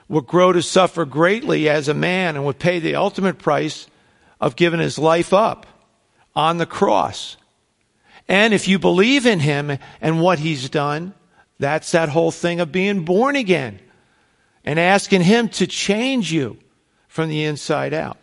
would 0.08 0.26
grow 0.26 0.52
to 0.52 0.62
suffer 0.62 1.04
greatly 1.04 1.68
as 1.68 1.88
a 1.88 1.94
man 1.94 2.36
and 2.36 2.44
would 2.44 2.58
pay 2.58 2.78
the 2.78 2.96
ultimate 2.96 3.38
price 3.38 3.86
of 4.40 4.56
giving 4.56 4.80
his 4.80 4.98
life 4.98 5.32
up 5.32 5.66
on 6.40 6.56
the 6.56 6.66
cross. 6.66 7.36
And 8.26 8.54
if 8.54 8.66
you 8.66 8.78
believe 8.78 9.26
in 9.26 9.40
him 9.40 9.78
and 10.00 10.20
what 10.20 10.38
he's 10.38 10.70
done, 10.70 11.12
that's 11.58 11.92
that 11.92 12.08
whole 12.08 12.30
thing 12.30 12.60
of 12.60 12.72
being 12.72 13.04
born 13.04 13.36
again 13.36 13.78
and 14.64 14.78
asking 14.78 15.22
him 15.22 15.48
to 15.50 15.66
change 15.66 16.32
you 16.32 16.56
from 17.08 17.28
the 17.28 17.44
inside 17.44 17.92
out. 17.92 18.16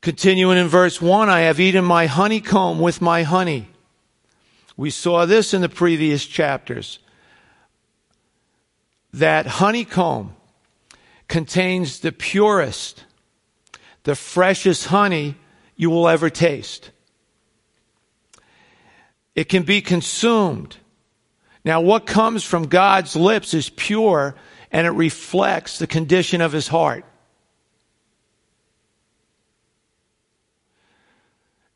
Continuing 0.00 0.58
in 0.58 0.68
verse 0.68 1.02
1, 1.02 1.28
I 1.28 1.40
have 1.40 1.58
eaten 1.58 1.84
my 1.84 2.06
honeycomb 2.06 2.78
with 2.78 3.00
my 3.00 3.24
honey. 3.24 3.68
We 4.76 4.90
saw 4.90 5.26
this 5.26 5.52
in 5.52 5.62
the 5.62 5.68
previous 5.68 6.24
chapters. 6.26 7.00
That 9.12 9.46
honeycomb 9.46 10.36
contains 11.26 12.00
the 12.00 12.12
purest, 12.12 13.04
the 14.04 14.14
freshest 14.14 14.86
honey 14.86 15.34
you 15.76 15.90
will 15.90 16.08
ever 16.08 16.30
taste. 16.30 16.90
It 19.34 19.48
can 19.50 19.62
be 19.62 19.82
consumed. 19.82 20.76
Now, 21.64 21.82
what 21.82 22.06
comes 22.06 22.42
from 22.42 22.68
God's 22.68 23.14
lips 23.14 23.52
is 23.52 23.68
pure 23.68 24.34
and 24.72 24.86
it 24.86 24.90
reflects 24.90 25.78
the 25.78 25.86
condition 25.86 26.40
of 26.40 26.52
his 26.52 26.68
heart. 26.68 27.04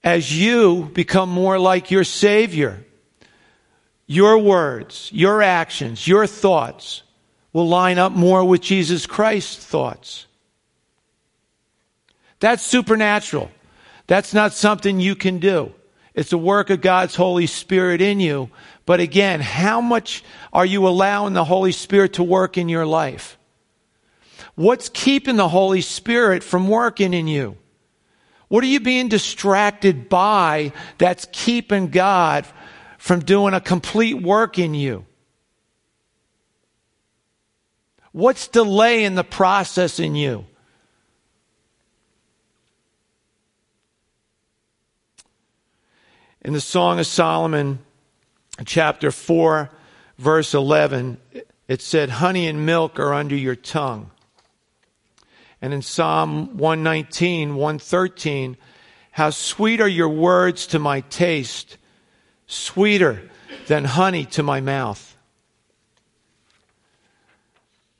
As 0.03 0.37
you 0.37 0.91
become 0.95 1.29
more 1.29 1.59
like 1.59 1.91
your 1.91 2.05
Savior, 2.05 2.85
your 4.07 4.39
words, 4.39 5.11
your 5.13 5.43
actions, 5.43 6.09
your 6.09 6.27
thoughts 6.27 7.03
will 7.53 7.69
line 7.69 7.99
up 7.99 8.13
more 8.13 8.45
with 8.45 8.63
Jesus 8.63 9.07
Christ's 9.07 9.65
thoughts. 9.65 10.27
That's 12.39 12.63
supernatural. 12.63 13.51
That's 14.11 14.35
not 14.35 14.53
something 14.53 14.99
you 14.99 15.15
can 15.15 15.39
do. 15.39 15.73
It's 16.17 16.33
a 16.33 16.37
work 16.37 16.71
of 16.71 16.81
God's 16.81 17.15
Holy 17.15 17.47
Spirit 17.47 18.01
in 18.01 18.19
you. 18.19 18.51
But 18.85 18.99
again, 18.99 19.41
how 19.41 19.81
much 19.81 20.25
are 20.53 20.67
you 20.67 20.89
allowing 20.89 21.33
the 21.33 21.45
Holy 21.45 21.71
Spirit 21.71 22.15
to 22.15 22.25
work 22.25 22.59
in 22.59 22.69
your 22.69 22.85
life? 22.85 23.39
What's 24.57 24.89
keeping 24.89 25.37
the 25.37 25.49
Holy 25.49 25.81
Spirit 25.81 26.43
from 26.43 26.67
working 26.67 27.15
in 27.15 27.29
you? 27.29 27.57
What 28.49 28.65
are 28.65 28.67
you 28.67 28.81
being 28.81 29.09
distracted 29.09 30.09
by 30.09 30.73
that's 30.99 31.29
keeping 31.31 31.91
God 31.91 32.49
from 32.99 33.21
doing 33.21 33.55
a 33.55 33.61
complete 33.61 34.21
work 34.21 34.59
in 34.59 34.75
you? 34.75 35.07
What's 38.11 38.49
delaying 38.49 39.15
the 39.15 39.23
process 39.23 40.01
in 40.01 40.17
you? 40.17 40.47
In 46.43 46.55
the 46.55 46.61
Song 46.61 46.99
of 46.99 47.07
Solomon, 47.07 47.81
chapter 48.65 49.11
4, 49.11 49.71
verse 50.19 50.55
11, 50.55 51.19
it 51.69 51.83
said, 51.83 52.09
Honey 52.09 52.47
and 52.47 52.65
milk 52.65 52.99
are 52.99 53.13
under 53.13 53.37
your 53.37 53.55
tongue. 53.55 54.11
And 55.61 55.75
in 55.75 55.83
Psalm 55.83 56.57
119, 56.57 57.57
113, 57.57 58.57
how 59.13 59.29
sweet 59.29 59.83
are 59.83 59.89
your 59.89 60.09
words 60.09 60.67
to 60.69 60.79
my 60.79 61.03
taste, 61.03 61.77
sweeter 62.47 63.29
than 63.67 63.85
honey 63.85 64.25
to 64.25 64.43
my 64.43 64.63
mouth. 64.63 65.17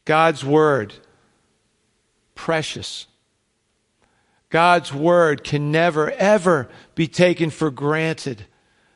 God's 0.07 0.43
word, 0.43 0.95
precious. 2.35 3.07
God's 4.51 4.93
word 4.93 5.45
can 5.45 5.71
never, 5.71 6.11
ever 6.11 6.69
be 6.95 7.07
taken 7.07 7.51
for 7.51 7.71
granted. 7.71 8.45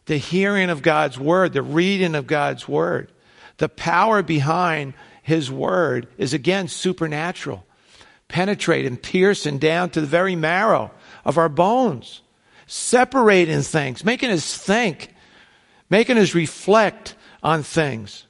The 0.07 0.17
hearing 0.19 0.69
of 0.69 0.83
God's 0.83 1.19
word, 1.19 1.53
the 1.53 1.63
reading 1.63 2.15
of 2.15 2.27
God's 2.27 2.69
word, 2.69 3.11
the 3.59 3.69
power 3.69 4.23
behind 4.23 4.95
his 5.23 5.51
word 5.51 6.09
is 6.19 6.35
again 6.35 6.69
supernatural, 6.69 7.65
penetrating, 8.29 8.97
piercing 8.97 9.59
down 9.59 9.91
to 9.91 10.01
the 10.01 10.07
very 10.07 10.37
marrow 10.37 10.91
of 11.25 11.39
our 11.39 11.49
bones, 11.49 12.21
separating 12.67 13.63
things, 13.63 14.05
making 14.05 14.31
us 14.31 14.57
think, 14.57 15.15
making 15.89 16.19
us 16.19 16.35
reflect 16.35 17.15
on 17.43 17.63
things. 17.63 18.27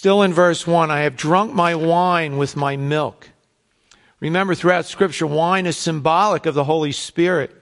Still 0.00 0.22
in 0.22 0.32
verse 0.32 0.66
1, 0.66 0.90
I 0.90 1.00
have 1.00 1.14
drunk 1.14 1.52
my 1.52 1.74
wine 1.74 2.38
with 2.38 2.56
my 2.56 2.74
milk. 2.78 3.28
Remember, 4.18 4.54
throughout 4.54 4.86
Scripture, 4.86 5.26
wine 5.26 5.66
is 5.66 5.76
symbolic 5.76 6.46
of 6.46 6.54
the 6.54 6.64
Holy 6.64 6.90
Spirit. 6.90 7.54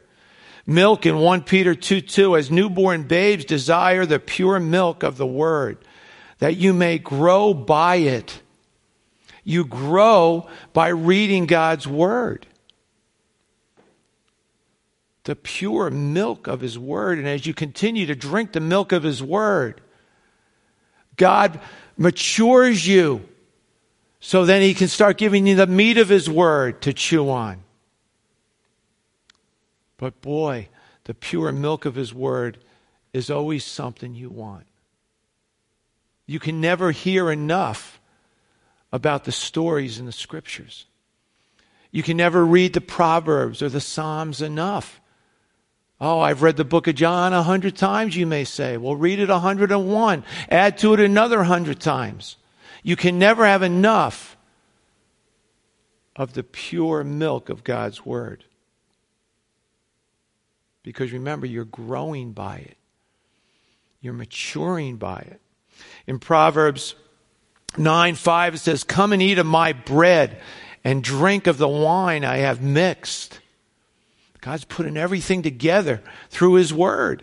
milk 0.65 1.05
in 1.05 1.19
1 1.19 1.43
Peter 1.43 1.75
2 1.75 2.01
2, 2.01 2.37
as 2.37 2.49
newborn 2.49 3.09
babes 3.09 3.45
desire 3.45 4.07
the 4.07 4.21
pure 4.21 4.61
milk 4.61 5.03
of 5.03 5.17
the 5.17 5.27
word, 5.27 5.79
that 6.39 6.57
you 6.57 6.73
may 6.73 6.97
grow 6.97 7.53
by 7.53 7.97
it. 7.97 8.41
You 9.43 9.65
grow 9.65 10.49
by 10.73 10.91
reading 10.91 11.47
God's 11.47 11.89
word. 11.89 12.47
The 15.25 15.35
pure 15.35 15.91
milk 15.91 16.47
of 16.47 16.61
his 16.61 16.79
word. 16.79 17.19
And 17.19 17.27
as 17.27 17.47
you 17.47 17.53
continue 17.53 18.07
to 18.07 18.15
drink 18.15 18.53
the 18.53 18.61
milk 18.61 18.93
of 18.93 19.03
his 19.03 19.21
word, 19.21 19.81
God 21.19 21.61
matures 21.99 22.87
you 22.87 23.29
so 24.21 24.45
then 24.45 24.63
he 24.63 24.75
can 24.75 24.89
start 24.89 25.19
giving 25.19 25.47
you 25.47 25.55
the 25.55 25.67
meat 25.67 25.99
of 25.99 26.09
his 26.09 26.29
word 26.29 26.81
to 26.83 26.93
chew 26.93 27.31
on. 27.31 27.63
But 29.97 30.21
boy, 30.21 30.69
the 31.05 31.15
pure 31.15 31.53
milk 31.53 31.85
of 31.85 31.95
his 31.95 32.15
word 32.15 32.59
is 33.13 33.31
always 33.31 33.65
something 33.65 34.15
you 34.15 34.31
want. 34.31 34.67
You 36.27 36.39
can 36.39 36.61
never 36.61 36.91
hear 36.91 37.31
enough 37.31 38.01
about 38.93 39.25
the 39.25 39.33
stories 39.33 39.99
in 39.99 40.07
the 40.07 40.13
scriptures. 40.13 40.87
You 41.91 42.03
can 42.03 42.17
never 42.17 42.45
read 42.45 42.75
the 42.75 42.81
Proverbs 42.81 43.63
or 43.63 43.69
the 43.69 43.81
Psalms 43.81 44.43
enough. 44.43 45.01
Oh, 46.01 46.21
I've 46.21 46.43
read 46.43 46.57
the 46.57 46.65
book 46.65 46.87
of 46.87 46.95
John 46.95 47.33
a 47.33 47.43
hundred 47.43 47.77
times, 47.77 48.17
you 48.17 48.27
may 48.27 48.45
say. 48.45 48.77
Well, 48.77 48.95
read 48.95 49.19
it 49.19 49.31
a 49.31 49.41
hundred 49.41 49.73
and 49.73 49.93
one. 49.93 50.25
Add 50.49 50.79
to 50.79 50.95
it 50.95 51.01
another 51.01 51.43
hundred 51.43 51.81
times. 51.81 52.37
You 52.85 52.95
can 52.95 53.19
never 53.19 53.45
have 53.45 53.63
enough 53.63 54.37
of 56.15 56.35
the 56.35 56.45
pure 56.45 57.03
milk 57.03 57.49
of 57.49 57.65
God's 57.65 58.05
Word. 58.07 58.45
Because 60.83 61.13
remember, 61.13 61.47
you're 61.47 61.65
growing 61.65 62.33
by 62.33 62.59
it, 62.59 62.77
you're 64.01 64.15
maturing 64.15 64.97
by 64.97 65.19
it. 65.19 65.41
In 66.07 66.19
Proverbs 66.19 66.95
9 67.77 68.15
5, 68.15 68.55
it 68.55 68.59
says, 68.59 68.85
Come 68.85 69.13
and 69.13 69.21
eat 69.21 69.39
of 69.39 69.47
my 69.47 69.73
bread 69.73 70.41
and 70.85 71.03
drink 71.03 71.47
of 71.47 71.59
the 71.59 71.69
wine 71.69 72.25
I 72.25 72.39
have 72.39 72.63
mixed. 72.63 73.41
God's 74.49 74.65
putting 74.65 74.97
everything 74.97 75.43
together 75.43 76.03
through 76.31 76.55
His 76.55 76.73
Word. 76.73 77.23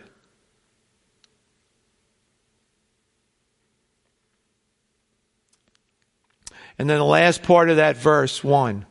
And 6.78 6.88
then 6.88 7.00
the 7.00 7.04
last 7.04 7.42
part 7.42 7.72
of 7.72 7.78
that 7.78 7.98
verse, 7.98 8.44
1. 8.44 8.86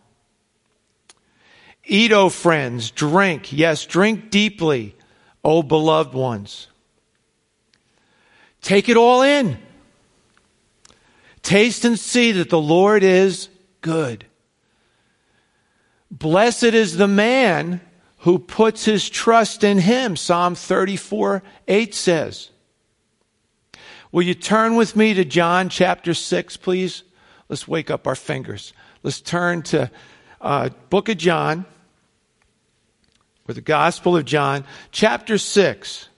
Eat, 1.84 2.10
O 2.10 2.28
friends, 2.28 2.90
drink, 2.90 3.52
yes, 3.52 3.86
drink 3.86 4.30
deeply, 4.30 4.96
O 5.44 5.62
beloved 5.62 6.12
ones. 6.12 6.66
Take 8.62 8.88
it 8.88 8.96
all 8.96 9.22
in. 9.22 9.58
Taste 11.42 11.84
and 11.84 11.96
see 11.96 12.32
that 12.32 12.50
the 12.50 12.60
Lord 12.60 13.04
is 13.04 13.48
good. 13.80 14.26
Blessed 16.10 16.64
is 16.64 16.96
the 16.96 17.06
man 17.06 17.80
who 18.24 18.38
puts 18.38 18.86
his 18.86 19.10
trust 19.10 19.62
in 19.62 19.76
him, 19.76 20.16
Psalm 20.16 20.54
34 20.54 21.42
8 21.68 21.94
says. 21.94 22.50
Will 24.12 24.22
you 24.22 24.32
turn 24.32 24.76
with 24.76 24.96
me 24.96 25.12
to 25.12 25.26
John 25.26 25.68
chapter 25.68 26.14
6, 26.14 26.56
please? 26.56 27.02
Let's 27.50 27.68
wake 27.68 27.90
up 27.90 28.06
our 28.06 28.14
fingers. 28.14 28.72
Let's 29.02 29.20
turn 29.20 29.60
to 29.64 29.90
uh, 30.40 30.70
book 30.88 31.10
of 31.10 31.18
John, 31.18 31.66
or 33.46 33.52
the 33.52 33.60
Gospel 33.60 34.16
of 34.16 34.24
John, 34.24 34.64
chapter 34.90 35.36
6. 35.36 36.08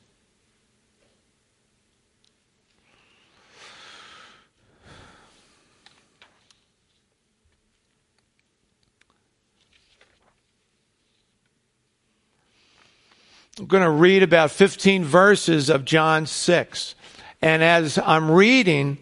I'm 13.58 13.66
going 13.66 13.82
to 13.82 13.90
read 13.90 14.22
about 14.22 14.50
15 14.50 15.04
verses 15.04 15.70
of 15.70 15.84
John 15.84 16.26
6. 16.26 16.94
And 17.42 17.62
as 17.62 17.98
I'm 17.98 18.30
reading, 18.30 18.98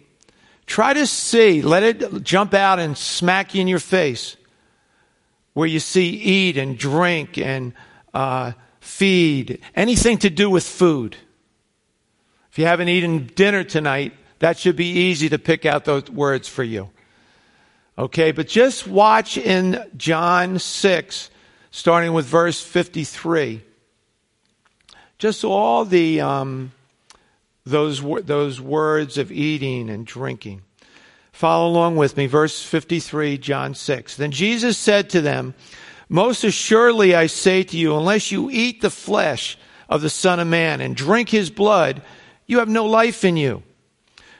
Try 0.65 0.93
to 0.93 1.05
see, 1.05 1.61
let 1.61 1.83
it 1.83 2.23
jump 2.23 2.53
out 2.53 2.79
and 2.79 2.97
smack 2.97 3.53
you 3.53 3.61
in 3.61 3.67
your 3.67 3.79
face 3.79 4.35
where 5.53 5.67
you 5.67 5.79
see 5.79 6.09
eat 6.09 6.57
and 6.57 6.77
drink 6.77 7.37
and 7.37 7.73
uh, 8.13 8.53
feed, 8.79 9.61
anything 9.75 10.17
to 10.19 10.29
do 10.29 10.49
with 10.49 10.63
food. 10.63 11.15
If 12.51 12.59
you 12.59 12.65
haven't 12.65 12.89
eaten 12.89 13.27
dinner 13.35 13.63
tonight, 13.63 14.13
that 14.39 14.57
should 14.57 14.75
be 14.75 14.87
easy 14.87 15.29
to 15.29 15.39
pick 15.39 15.65
out 15.65 15.85
those 15.85 16.09
words 16.09 16.47
for 16.47 16.63
you. 16.63 16.89
Okay, 17.97 18.31
but 18.31 18.47
just 18.47 18.87
watch 18.87 19.37
in 19.37 19.81
John 19.95 20.59
6, 20.59 21.29
starting 21.71 22.11
with 22.11 22.25
verse 22.25 22.61
53. 22.61 23.63
Just 25.25 25.43
all 25.43 25.85
the 25.85 26.21
um, 26.21 26.71
those, 27.65 27.99
those 28.27 28.61
words 28.61 29.17
of 29.17 29.31
eating 29.31 29.89
and 29.89 30.05
drinking. 30.05 30.61
Follow 31.31 31.67
along 31.67 31.95
with 31.95 32.15
me. 32.15 32.27
Verse 32.27 32.61
53, 32.61 33.39
John 33.39 33.73
6. 33.73 34.17
Then 34.17 34.29
Jesus 34.29 34.77
said 34.77 35.09
to 35.09 35.21
them, 35.21 35.55
Most 36.09 36.43
assuredly 36.43 37.15
I 37.15 37.25
say 37.25 37.63
to 37.63 37.75
you, 37.75 37.97
unless 37.97 38.31
you 38.31 38.51
eat 38.51 38.81
the 38.81 38.91
flesh 38.91 39.57
of 39.89 40.03
the 40.03 40.11
Son 40.11 40.39
of 40.39 40.47
Man 40.47 40.79
and 40.79 40.95
drink 40.95 41.29
his 41.29 41.49
blood, 41.49 42.03
you 42.45 42.59
have 42.59 42.69
no 42.69 42.85
life 42.85 43.25
in 43.25 43.35
you. 43.35 43.63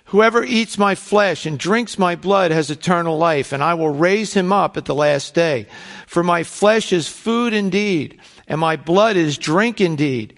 Whoever 0.09 0.43
eats 0.43 0.77
my 0.77 0.93
flesh 0.93 1.47
and 1.47 1.57
drinks 1.57 1.97
my 1.97 2.15
blood 2.15 2.51
has 2.51 2.69
eternal 2.69 3.17
life, 3.17 3.53
and 3.53 3.63
I 3.63 3.73
will 3.73 3.89
raise 3.89 4.35
him 4.35 4.53
up 4.53 4.77
at 4.77 4.85
the 4.85 4.93
last 4.93 5.33
day. 5.33 5.65
For 6.05 6.21
my 6.21 6.43
flesh 6.43 6.93
is 6.93 7.07
food 7.07 7.53
indeed, 7.53 8.19
and 8.47 8.59
my 8.59 8.75
blood 8.75 9.15
is 9.15 9.39
drink 9.39 9.81
indeed. 9.81 10.37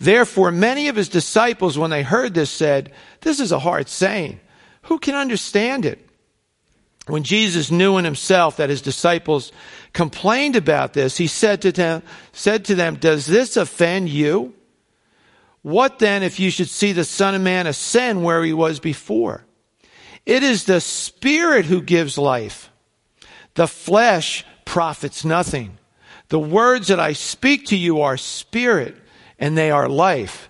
Therefore, 0.00 0.50
many 0.50 0.88
of 0.88 0.96
his 0.96 1.10
disciples, 1.10 1.76
when 1.76 1.90
they 1.90 2.02
heard 2.02 2.32
this, 2.32 2.50
said, 2.50 2.90
This 3.20 3.38
is 3.38 3.52
a 3.52 3.58
hard 3.58 3.88
saying. 3.90 4.40
Who 4.84 4.98
can 4.98 5.14
understand 5.14 5.84
it? 5.84 6.04
When 7.06 7.22
Jesus 7.22 7.70
knew 7.70 7.98
in 7.98 8.06
himself 8.06 8.56
that 8.56 8.70
his 8.70 8.80
disciples 8.80 9.52
complained 9.92 10.56
about 10.56 10.94
this, 10.94 11.18
he 11.18 11.26
said 11.26 11.60
to 11.62 11.72
them, 11.72 12.02
said 12.32 12.64
to 12.66 12.74
them 12.74 12.96
Does 12.96 13.26
this 13.26 13.58
offend 13.58 14.08
you? 14.08 14.54
What 15.60 15.98
then 15.98 16.22
if 16.22 16.40
you 16.40 16.50
should 16.50 16.70
see 16.70 16.92
the 16.92 17.04
Son 17.04 17.34
of 17.34 17.42
Man 17.42 17.66
ascend 17.66 18.24
where 18.24 18.42
he 18.42 18.54
was 18.54 18.80
before? 18.80 19.44
It 20.24 20.42
is 20.42 20.64
the 20.64 20.80
Spirit 20.80 21.66
who 21.66 21.82
gives 21.82 22.16
life. 22.16 22.70
The 23.54 23.68
flesh 23.68 24.46
profits 24.64 25.26
nothing. 25.26 25.76
The 26.28 26.38
words 26.38 26.88
that 26.88 27.00
I 27.00 27.12
speak 27.12 27.66
to 27.66 27.76
you 27.76 28.00
are 28.00 28.16
spirit 28.16 28.96
and 29.40 29.58
they 29.58 29.70
are 29.72 29.88
life. 29.88 30.48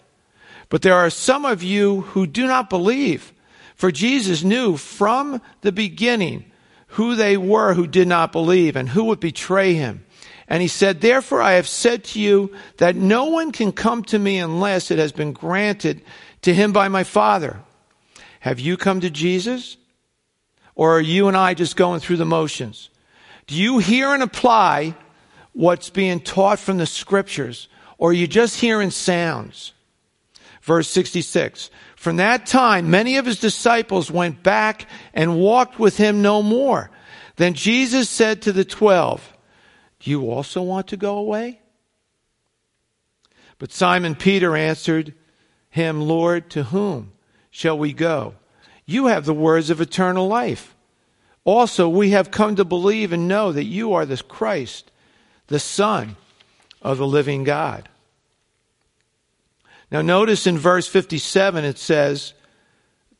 But 0.69 0.83
there 0.83 0.97
are 0.97 1.09
some 1.09 1.47
of 1.47 1.63
you 1.63 2.03
who 2.03 2.27
do 2.27 2.47
not 2.47 2.69
believe. 2.69 3.33
For 3.77 3.91
Jesus 3.91 4.43
knew 4.43 4.77
from 4.77 5.41
the 5.63 5.73
beginning 5.73 6.45
who 6.89 7.15
they 7.15 7.37
were 7.37 7.73
who 7.75 7.87
did 7.87 8.09
not 8.09 8.33
believe 8.33 8.77
and 8.77 8.89
who 8.89 9.05
would 9.05 9.21
betray 9.21 9.75
him. 9.75 10.05
And 10.49 10.61
he 10.61 10.69
said, 10.69 11.01
Therefore 11.01 11.41
I 11.41 11.53
have 11.53 11.69
said 11.69 12.05
to 12.05 12.21
you 12.21 12.53
that 12.79 12.97
no 12.97 13.27
one 13.27 13.53
can 13.53 13.71
come 13.71 14.03
to 14.05 14.19
me 14.19 14.39
unless 14.39 14.91
it 14.91 14.99
has 14.99 15.13
been 15.13 15.33
granted 15.33 16.03
to 16.43 16.53
him 16.53 16.73
by 16.73 16.89
my 16.89 17.05
Father. 17.05 17.61
Have 18.41 18.59
you 18.59 18.77
come 18.77 19.01
to 19.01 19.11
Jesus? 19.11 19.77
Or 20.75 20.97
are 20.97 21.01
you 21.01 21.29
and 21.29 21.37
I 21.37 21.55
just 21.55 21.77
going 21.77 22.01
through 22.01 22.17
the 22.17 22.25
motions? 22.25 22.91
Do 23.47 23.55
you 23.55 23.79
hear 23.79 24.13
and 24.13 24.23
apply 24.23 24.95
what's 25.53 25.91
being 25.91 26.21
taught 26.21 26.59
from 26.59 26.79
the 26.79 26.87
scriptures? 26.87 27.69
Or 28.01 28.11
are 28.11 28.15
you 28.15 28.27
just 28.27 28.59
hearing 28.59 28.91
sounds? 28.91 29.75
Verse 30.63 30.89
66. 30.89 31.71
From 31.97 32.17
that 32.17 32.47
time, 32.47 32.91
many 32.91 33.19
of 33.19 33.27
his 33.27 33.39
disciples 33.39 34.11
went 34.11 34.43
back 34.43 34.87
and 35.13 35.39
walked 35.39 35.79
with 35.79 35.99
him 35.99 36.23
no 36.23 36.43
more. 36.43 36.91
Then 37.37 37.53
Jesus 37.53 38.09
said 38.09 38.41
to 38.43 38.53
the 38.53 38.65
twelve, 38.65 39.37
Do 40.01 40.11
you 40.11 40.31
also 40.31 40.63
want 40.63 40.89
to 40.89 40.97
go 40.97 41.19
away? 41.19 41.61
But 43.59 43.71
Simon 43.71 44.15
Peter 44.15 44.57
answered 44.57 45.13
him, 45.69 46.01
Lord, 46.01 46.49
to 46.51 46.63
whom 46.65 47.13
shall 47.51 47.77
we 47.77 47.93
go? 47.93 48.35
You 48.87 49.09
have 49.09 49.27
the 49.27 49.35
words 49.35 49.69
of 49.69 49.79
eternal 49.79 50.27
life. 50.27 50.75
Also, 51.45 51.87
we 51.87 52.11
have 52.11 52.31
come 52.31 52.57
to 52.57 52.65
believe 52.65 53.13
and 53.13 53.29
know 53.29 53.53
that 53.53 53.65
you 53.65 53.93
are 53.93 54.07
the 54.07 54.17
Christ, 54.23 54.91
the 55.49 55.61
Son 55.61 56.17
of 56.81 56.97
the 56.97 57.07
living 57.07 57.45
God. 57.45 57.90
Now, 59.91 60.03
notice 60.03 60.47
in 60.47 60.57
verse 60.57 60.87
57 60.87 61.65
it 61.65 61.79
says, 61.79 62.35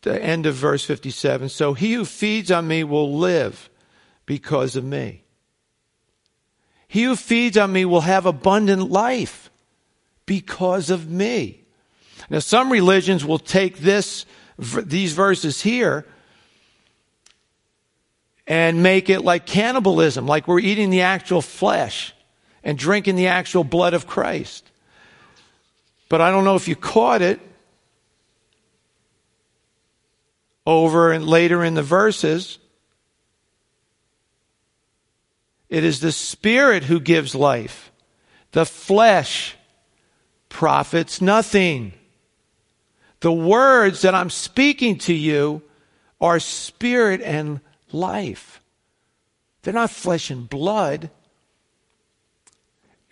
the 0.03 0.23
end 0.23 0.47
of 0.47 0.55
verse 0.55 0.85
57 0.85 1.49
So 1.49 1.75
he 1.75 1.95
who 1.95 2.05
feeds 2.05 2.51
on 2.51 2.67
me 2.67 2.85
will 2.85 3.19
live 3.19 3.69
because 4.27 4.77
of 4.77 4.85
me. 4.85 5.25
He 6.89 7.05
who 7.05 7.17
feeds 7.17 7.57
on 7.57 7.73
me 7.73 7.85
will 7.85 8.01
have 8.01 8.27
abundant 8.27 8.91
life 8.91 9.51
because 10.27 10.91
of 10.91 11.09
me. 11.09 11.65
Now, 12.29 12.41
some 12.41 12.71
religions 12.71 13.25
will 13.25 13.39
take 13.39 13.79
this, 13.79 14.27
these 14.59 15.13
verses 15.13 15.63
here 15.63 16.07
and 18.47 18.83
make 18.83 19.09
it 19.09 19.21
like 19.21 19.47
cannibalism, 19.47 20.27
like 20.27 20.49
we're 20.49 20.61
eating 20.61 20.91
the 20.91 21.03
actual 21.03 21.43
flesh 21.43 22.13
and 22.65 22.77
drinking 22.77 23.17
the 23.17 23.29
actual 23.29 23.65
blood 23.65 23.95
of 23.95 24.07
Christ. 24.07 24.70
But 26.11 26.21
I 26.21 26.33
don't 26.33 26.45
know 26.45 26.57
if 26.57 26.67
you 26.67 26.75
caught 26.75 27.23
it 27.23 27.41
over 30.67 31.13
and 31.13 31.25
later 31.25 31.65
in 31.65 31.75
the 31.75 31.85
verses. 31.85 32.59
It 35.69 35.85
is 35.85 36.01
the 36.01 36.11
Spirit 36.11 36.83
who 36.85 36.99
gives 36.99 37.35
life. 37.35 37.93
The 38.51 38.67
flesh 38.67 39.55
profits 40.49 41.23
nothing. 41.23 41.93
The 43.21 43.33
words 43.33 44.03
that 44.03 44.15
I'm 44.15 44.31
speaking 44.31 44.99
to 44.99 45.15
you 45.15 45.63
are 46.21 46.41
spirit 46.41 47.21
and 47.23 47.61
life. 47.93 48.61
They're 49.63 49.73
not 49.73 49.91
flesh 49.91 50.29
and 50.31 50.51
blood. 50.51 51.09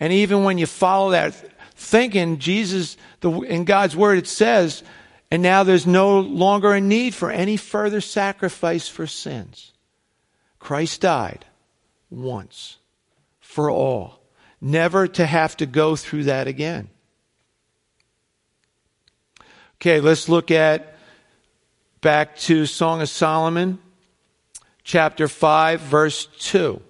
And 0.01 0.11
even 0.11 0.43
when 0.43 0.57
you 0.57 0.65
follow 0.65 1.11
that 1.11 1.33
thinking, 1.79 2.39
Jesus, 2.39 2.97
the, 3.21 3.31
in 3.41 3.63
God's 3.63 3.95
word, 3.95 4.17
it 4.17 4.27
says, 4.27 4.83
and 5.31 5.41
now 5.41 5.63
there's 5.63 5.87
no 5.87 6.19
longer 6.19 6.73
a 6.73 6.81
need 6.81 7.15
for 7.15 7.31
any 7.31 7.55
further 7.55 8.01
sacrifice 8.01 8.87
for 8.87 9.07
sins. 9.07 9.71
Christ 10.59 11.01
died 11.01 11.45
once 12.09 12.77
for 13.39 13.71
all, 13.71 14.19
never 14.59 15.07
to 15.07 15.25
have 15.25 15.55
to 15.57 15.65
go 15.65 15.95
through 15.95 16.25
that 16.25 16.47
again. 16.47 16.89
Okay, 19.77 20.01
let's 20.01 20.27
look 20.27 20.51
at 20.51 20.97
back 22.01 22.37
to 22.39 22.65
Song 22.65 23.01
of 23.01 23.07
Solomon, 23.07 23.79
chapter 24.83 25.29
5, 25.29 25.79
verse 25.79 26.27
2. 26.39 26.81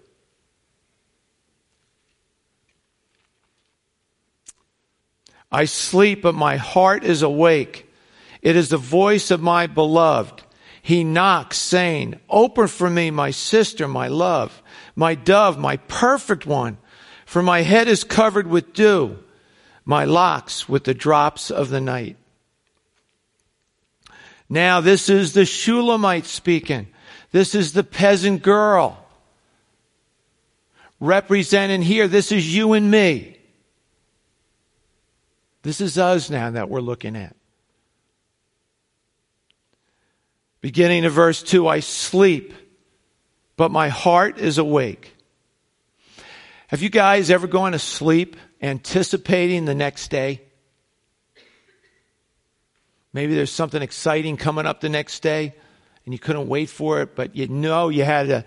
I 5.52 5.66
sleep, 5.66 6.22
but 6.22 6.36
my 6.36 6.58
heart 6.58 7.04
is 7.04 7.22
awake. 7.22 7.92
It 8.42 8.56
is 8.56 8.70
the 8.70 8.78
voice 8.78 9.32
of 9.32 9.42
my 9.42 9.68
beloved. 9.68 10.44
He 10.82 11.04
knocks, 11.04 11.58
saying, 11.58 12.20
Open 12.30 12.68
for 12.68 12.90
me, 12.90 13.12
my 13.12 13.32
sister, 13.32 13.88
my 13.88 14.08
love, 14.08 14.62
my 14.96 15.16
dove, 15.16 15.58
my 15.58 15.78
perfect 15.78 16.46
one. 16.46 16.78
For 17.26 17.44
my 17.44 17.62
head 17.62 17.88
is 17.88 18.04
covered 18.04 18.48
with 18.48 18.74
dew, 18.74 19.20
my 19.86 20.06
locks 20.06 20.68
with 20.68 20.84
the 20.84 20.94
drops 20.94 21.52
of 21.52 21.70
the 21.70 21.82
night. 21.82 22.18
Now, 24.50 24.82
this 24.82 25.10
is 25.10 25.34
the 25.34 25.46
Shulamite 25.46 26.26
speaking. 26.26 26.88
This 27.32 27.54
is 27.54 27.74
the 27.74 27.84
peasant 27.84 28.42
girl. 28.42 29.06
Representing 31.00 31.84
here, 31.84 32.08
this 32.08 32.32
is 32.32 32.56
you 32.56 32.74
and 32.74 32.90
me. 32.90 33.39
This 35.62 35.82
is 35.82 35.98
us 35.98 36.30
now 36.30 36.52
that 36.52 36.70
we're 36.70 36.82
looking 36.82 37.16
at. 37.16 37.36
Beginning 40.62 41.06
of 41.06 41.14
verse 41.14 41.42
2 41.42 41.68
I 41.68 41.80
sleep, 41.80 42.54
but 43.56 43.72
my 43.72 43.90
heart 43.90 44.40
is 44.40 44.58
awake. 44.58 45.16
Have 46.68 46.82
you 46.82 46.90
guys 46.90 47.30
ever 47.32 47.48
gone 47.48 47.72
to 47.72 47.80
sleep 47.80 48.36
anticipating 48.62 49.66
the 49.66 49.76
next 49.76 50.10
day? 50.10 50.42
Maybe 53.12 53.34
there's 53.34 53.52
something 53.52 53.82
exciting 53.82 54.38
coming 54.38 54.66
up 54.66 54.82
the 54.82 54.90
next 54.90 55.22
day 55.22 55.56
and 56.06 56.14
you 56.14 56.20
couldn't 56.20 56.48
wait 56.48 56.70
for 56.70 57.02
it, 57.02 57.16
but 57.16 57.36
you 57.36 57.48
know 57.48 57.90
you 57.90 58.04
had 58.04 58.28
to 58.28 58.46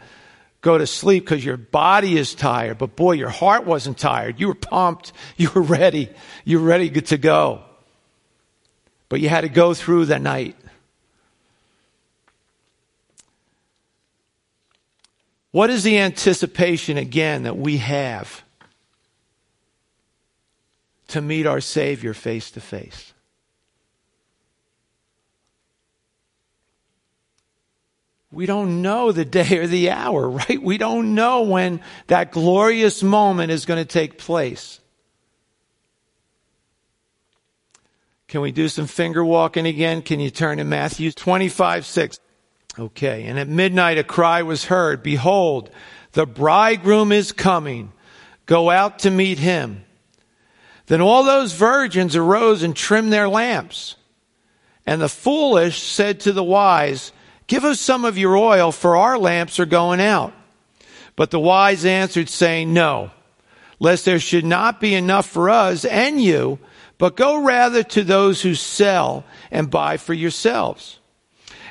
go 0.62 0.79
to 0.79 0.87
sleep 0.87 1.25
because 1.25 1.44
your 1.44 1.57
body 1.57 2.16
is 2.16 2.35
tired. 2.35 2.79
But 2.79 2.96
boy, 2.96 3.12
your 3.12 3.29
heart 3.29 3.66
wasn't 3.66 3.98
tired. 3.98 4.40
You 4.40 4.48
were 4.48 4.55
pumped. 4.55 5.12
You 5.37 5.51
were 5.55 5.62
ready. 5.62 6.09
You 6.44 6.61
were 6.61 6.66
ready 6.66 6.88
to 6.88 7.18
go. 7.18 7.62
But 9.09 9.20
you 9.20 9.29
had 9.29 9.42
to 9.42 9.48
go 9.48 9.75
through 9.75 10.07
the 10.07 10.18
night. 10.18 10.57
What 15.51 15.68
is 15.68 15.83
the 15.83 15.98
anticipation 15.98 16.96
again 16.96 17.42
that 17.42 17.59
we 17.59 17.77
have 17.79 18.42
to 21.09 21.20
meet 21.20 21.46
our 21.46 21.61
Savior 21.61 22.14
face 22.14 22.51
to 22.53 22.61
face? 22.61 23.12
We 28.33 28.47
don't 28.47 28.81
know 28.81 29.12
the 29.12 29.27
day 29.27 29.59
or 29.59 29.66
the 29.66 29.90
hour, 29.90 30.29
right? 30.29 30.61
We 30.61 30.79
don't 30.79 31.14
know 31.14 31.42
when 31.42 31.81
that 32.07 32.33
glorious 32.33 33.03
moment 33.03 33.53
is 33.53 33.66
going 33.66 33.79
to 33.79 33.88
take 33.88 34.18
place. 34.18 34.81
Can 38.27 38.40
we 38.40 38.51
do 38.51 38.68
some 38.68 38.87
finger 38.87 39.23
walking 39.23 39.66
again? 39.66 40.01
Can 40.01 40.18
you 40.18 40.31
turn 40.31 40.57
to 40.57 40.64
Matthew 40.64 41.12
25, 41.12 41.85
6? 41.85 42.21
Okay. 42.79 43.25
And 43.25 43.38
at 43.38 43.47
midnight 43.47 43.99
a 43.99 44.05
cry 44.05 44.40
was 44.42 44.64
heard, 44.64 45.03
Behold, 45.03 45.68
the 46.12 46.27
bridegroom 46.27 47.12
is 47.12 47.33
coming. 47.33 47.92
Go 48.47 48.71
out 48.71 49.01
to 49.01 49.11
meet 49.11 49.38
him. 49.38 49.85
Then 50.87 51.03
all 51.03 51.25
those 51.25 51.53
virgins 51.53 52.16
arose 52.16 52.62
and 52.62 52.75
trimmed 52.75 53.12
their 53.12 53.29
lamps. 53.29 53.97
And 54.87 55.03
the 55.03 55.11
foolish 55.11 55.83
said 55.83 56.21
to 56.21 56.33
the 56.33 56.42
wise, 56.42 57.12
Give 57.53 57.67
us 57.67 57.83
some 57.83 58.07
of 58.07 58.17
your 58.17 58.35
oil, 58.35 58.73
for 58.73 58.97
our 58.97 59.19
lamps 59.19 59.61
are 59.61 59.67
going 59.67 60.01
out. 60.01 60.33
But 61.17 61.31
the 61.31 61.38
wise 61.38 61.85
answered, 61.85 62.31
saying, 62.31 62.73
No, 62.73 63.11
lest 63.79 64.07
there 64.07 64.19
should 64.19 64.47
not 64.47 64.81
be 64.81 64.95
enough 64.95 65.27
for 65.27 65.51
us 65.51 65.85
and 65.85 66.19
you, 66.19 66.59
but 66.97 67.15
go 67.15 67.45
rather 67.45 67.83
to 67.83 68.05
those 68.05 68.41
who 68.41 68.55
sell 68.55 69.25
and 69.51 69.71
buy 69.71 69.99
for 69.99 70.15
yourselves. 70.15 70.99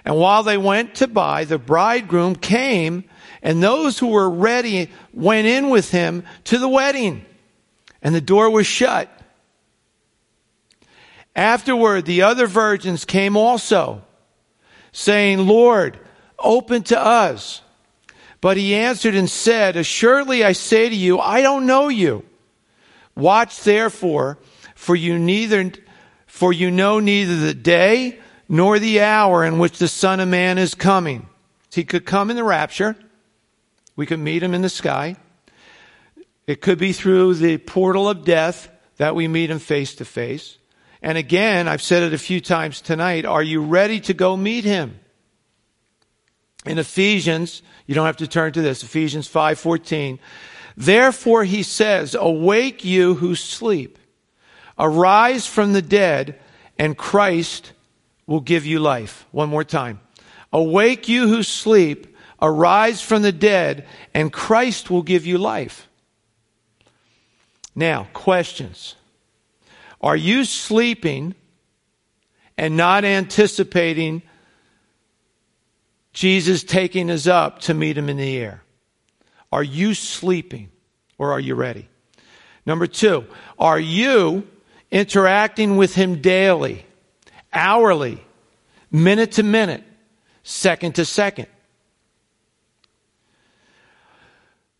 And 0.05 0.17
while 0.17 0.43
they 0.43 0.55
went 0.55 0.93
to 0.97 1.07
buy, 1.07 1.45
the 1.45 1.57
bridegroom 1.57 2.35
came, 2.35 3.05
and 3.41 3.63
those 3.63 3.97
who 3.97 4.09
were 4.09 4.29
ready 4.29 4.87
went 5.15 5.47
in 5.47 5.71
with 5.71 5.89
him 5.89 6.23
to 6.43 6.59
the 6.59 6.69
wedding, 6.69 7.25
and 8.03 8.13
the 8.13 8.21
door 8.21 8.51
was 8.51 8.67
shut. 8.67 9.09
Afterward, 11.35 12.05
the 12.05 12.21
other 12.21 12.45
virgins 12.45 13.03
came 13.03 13.35
also 13.35 14.03
saying, 14.91 15.45
Lord, 15.47 15.99
open 16.39 16.83
to 16.83 16.99
us. 16.99 17.61
But 18.41 18.57
he 18.57 18.73
answered 18.73 19.15
and 19.15 19.29
said, 19.29 19.75
Assuredly 19.75 20.43
I 20.43 20.53
say 20.53 20.89
to 20.89 20.95
you, 20.95 21.19
I 21.19 21.41
don't 21.41 21.67
know 21.67 21.89
you. 21.89 22.25
Watch 23.15 23.61
therefore, 23.63 24.39
for 24.75 24.95
you 24.95 25.19
neither, 25.19 25.71
for 26.25 26.51
you 26.51 26.71
know 26.71 26.99
neither 26.99 27.35
the 27.35 27.53
day 27.53 28.19
nor 28.49 28.79
the 28.79 29.01
hour 29.01 29.45
in 29.45 29.59
which 29.59 29.77
the 29.77 29.87
Son 29.87 30.19
of 30.19 30.27
Man 30.27 30.57
is 30.57 30.73
coming. 30.73 31.27
He 31.71 31.83
could 31.83 32.05
come 32.05 32.29
in 32.29 32.35
the 32.35 32.43
rapture. 32.43 32.95
We 33.95 34.05
could 34.05 34.19
meet 34.19 34.41
him 34.41 34.53
in 34.53 34.61
the 34.61 34.69
sky. 34.69 35.17
It 36.47 36.61
could 36.61 36.79
be 36.79 36.91
through 36.93 37.35
the 37.35 37.57
portal 37.59 38.09
of 38.09 38.25
death 38.25 38.69
that 38.97 39.15
we 39.15 39.27
meet 39.27 39.51
him 39.51 39.59
face 39.59 39.95
to 39.95 40.05
face. 40.05 40.57
And 41.01 41.17
again, 41.17 41.67
I've 41.67 41.81
said 41.81 42.03
it 42.03 42.13
a 42.13 42.17
few 42.17 42.39
times 42.39 42.79
tonight, 42.79 43.25
are 43.25 43.41
you 43.41 43.63
ready 43.63 43.99
to 44.01 44.13
go 44.13 44.37
meet 44.37 44.63
him? 44.63 44.99
In 46.65 46.77
Ephesians, 46.77 47.63
you 47.87 47.95
don't 47.95 48.05
have 48.05 48.17
to 48.17 48.27
turn 48.27 48.53
to 48.53 48.61
this, 48.61 48.83
Ephesians 48.83 49.27
5:14. 49.27 50.19
Therefore 50.77 51.43
he 51.43 51.63
says, 51.63 52.15
"Awake 52.15 52.85
you 52.85 53.15
who 53.15 53.35
sleep, 53.35 53.97
arise 54.77 55.47
from 55.47 55.73
the 55.73 55.81
dead, 55.81 56.39
and 56.77 56.97
Christ 56.97 57.73
will 58.27 58.41
give 58.41 58.65
you 58.65 58.79
life." 58.79 59.25
One 59.31 59.49
more 59.49 59.63
time. 59.63 59.99
Awake 60.53 61.09
you 61.09 61.27
who 61.27 61.41
sleep, 61.41 62.15
arise 62.41 63.01
from 63.01 63.23
the 63.23 63.31
dead, 63.31 63.87
and 64.13 64.31
Christ 64.31 64.91
will 64.91 65.01
give 65.01 65.25
you 65.25 65.37
life. 65.37 65.87
Now, 67.73 68.07
questions. 68.13 68.95
Are 70.01 70.15
you 70.15 70.43
sleeping 70.45 71.35
and 72.57 72.75
not 72.75 73.05
anticipating 73.05 74.23
Jesus 76.13 76.63
taking 76.63 77.09
us 77.09 77.27
up 77.27 77.59
to 77.61 77.73
meet 77.73 77.97
him 77.97 78.09
in 78.09 78.17
the 78.17 78.37
air? 78.37 78.63
Are 79.51 79.63
you 79.63 79.93
sleeping 79.93 80.69
or 81.17 81.31
are 81.31 81.39
you 81.39 81.55
ready? 81.55 81.87
Number 82.65 82.87
two, 82.87 83.25
are 83.57 83.79
you 83.79 84.47
interacting 84.89 85.77
with 85.77 85.95
him 85.95 86.21
daily, 86.21 86.85
hourly, 87.53 88.23
minute 88.91 89.33
to 89.33 89.43
minute, 89.43 89.83
second 90.43 90.95
to 90.95 91.05
second? 91.05 91.47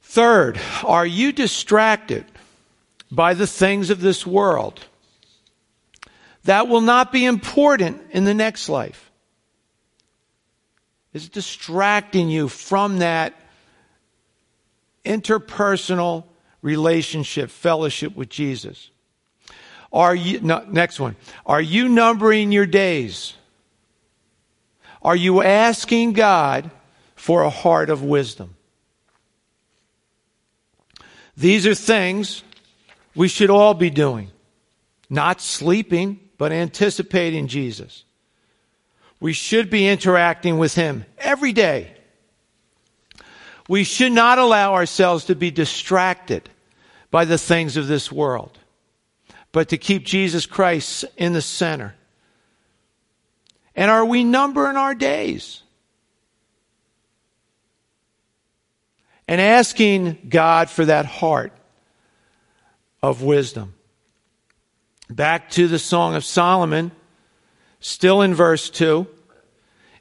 Third, 0.01 0.59
are 0.83 1.05
you 1.05 1.31
distracted 1.31 2.25
by 3.09 3.33
the 3.33 3.47
things 3.47 3.89
of 3.89 4.01
this 4.01 4.27
world? 4.27 4.85
That 6.45 6.67
will 6.67 6.81
not 6.81 7.11
be 7.11 7.25
important 7.25 8.01
in 8.11 8.23
the 8.25 8.33
next 8.33 8.69
life. 8.69 9.11
Is 11.13 11.29
distracting 11.29 12.29
you 12.29 12.47
from 12.47 12.99
that 12.99 13.33
interpersonal 15.03 16.23
relationship, 16.61 17.49
fellowship 17.49 18.15
with 18.15 18.29
Jesus? 18.29 18.89
Are 19.91 20.15
you, 20.15 20.39
no, 20.39 20.65
next 20.69 20.99
one. 20.99 21.15
Are 21.45 21.61
you 21.61 21.89
numbering 21.89 22.51
your 22.51 22.65
days? 22.65 23.33
Are 25.01 25.15
you 25.15 25.41
asking 25.41 26.13
God 26.13 26.71
for 27.15 27.41
a 27.41 27.49
heart 27.49 27.89
of 27.89 28.03
wisdom? 28.03 28.55
These 31.35 31.67
are 31.67 31.75
things 31.75 32.43
we 33.15 33.27
should 33.27 33.49
all 33.49 33.73
be 33.73 33.89
doing. 33.89 34.31
Not 35.09 35.41
sleeping, 35.41 36.19
but 36.41 36.51
anticipating 36.51 37.45
Jesus. 37.45 38.03
We 39.19 39.31
should 39.31 39.69
be 39.69 39.87
interacting 39.87 40.57
with 40.57 40.73
Him 40.73 41.05
every 41.19 41.53
day. 41.53 41.93
We 43.69 43.83
should 43.83 44.11
not 44.11 44.39
allow 44.39 44.73
ourselves 44.73 45.25
to 45.25 45.35
be 45.35 45.51
distracted 45.51 46.49
by 47.11 47.25
the 47.25 47.37
things 47.37 47.77
of 47.77 47.85
this 47.85 48.11
world, 48.11 48.57
but 49.51 49.69
to 49.69 49.77
keep 49.77 50.03
Jesus 50.03 50.47
Christ 50.47 51.05
in 51.15 51.33
the 51.33 51.43
center. 51.43 51.93
And 53.75 53.91
are 53.91 54.03
we 54.03 54.23
numbering 54.23 54.77
our 54.77 54.95
days? 54.95 55.61
and 59.27 59.39
asking 59.39 60.17
God 60.27 60.71
for 60.71 60.85
that 60.85 61.05
heart 61.05 61.53
of 63.03 63.21
wisdom. 63.21 63.75
Back 65.11 65.49
to 65.51 65.67
the 65.67 65.79
Song 65.79 66.15
of 66.15 66.23
Solomon, 66.23 66.91
still 67.81 68.21
in 68.21 68.33
verse 68.33 68.69
2. 68.69 69.05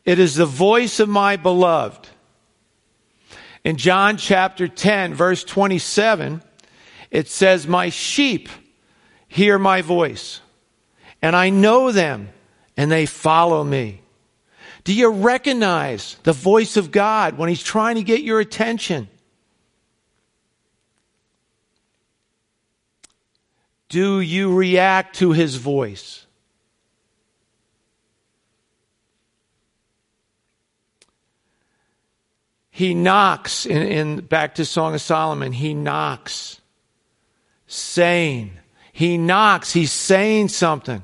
It 0.05 0.19
is 0.21 0.37
the 0.37 0.47
voice 0.47 1.01
of 1.01 1.09
my 1.09 1.37
beloved. 1.37 2.09
In 3.65 3.77
John 3.77 4.17
chapter 4.17 4.69
10, 4.69 5.15
verse 5.15 5.43
27, 5.43 6.43
it 7.11 7.29
says, 7.29 7.67
My 7.67 7.89
sheep 7.89 8.49
hear 9.27 9.59
my 9.59 9.83
voice, 9.83 10.41
and 11.21 11.35
I 11.35 11.51
know 11.51 11.91
them, 11.91 12.29
and 12.77 12.91
they 12.91 13.05
follow 13.05 13.65
me. 13.65 14.01
Do 14.85 14.95
you 14.95 15.11
recognize 15.11 16.17
the 16.23 16.33
voice 16.33 16.77
of 16.77 16.93
God 16.93 17.37
when 17.37 17.49
He's 17.49 17.63
trying 17.63 17.97
to 17.97 18.03
get 18.03 18.23
your 18.23 18.41
attention? 18.41 19.09
Do 23.91 24.21
you 24.21 24.55
react 24.55 25.17
to 25.17 25.33
his 25.33 25.57
voice? 25.57 26.25
He 32.71 32.95
knocks 32.95 33.67
in, 33.67 33.83
in, 33.83 34.21
back 34.21 34.55
to 34.55 34.65
Song 34.65 34.95
of 34.95 35.03
Solomon, 35.03 35.53
he 35.53 35.75
knocks, 35.75 36.61
saying, 37.67 38.53
he 38.93 39.19
knocks, 39.19 39.73
he's 39.73 39.93
saying 39.93 40.49
something. 40.49 41.03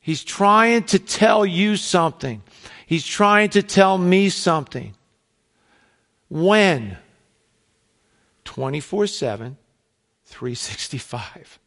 He's 0.00 0.24
trying 0.24 0.84
to 0.84 0.98
tell 0.98 1.46
you 1.46 1.76
something. 1.76 2.42
He's 2.86 3.06
trying 3.06 3.50
to 3.50 3.62
tell 3.62 3.98
me 3.98 4.30
something. 4.30 4.94
When? 6.28 6.96
24 8.44 9.06
7, 9.06 9.56
365. 10.32 11.58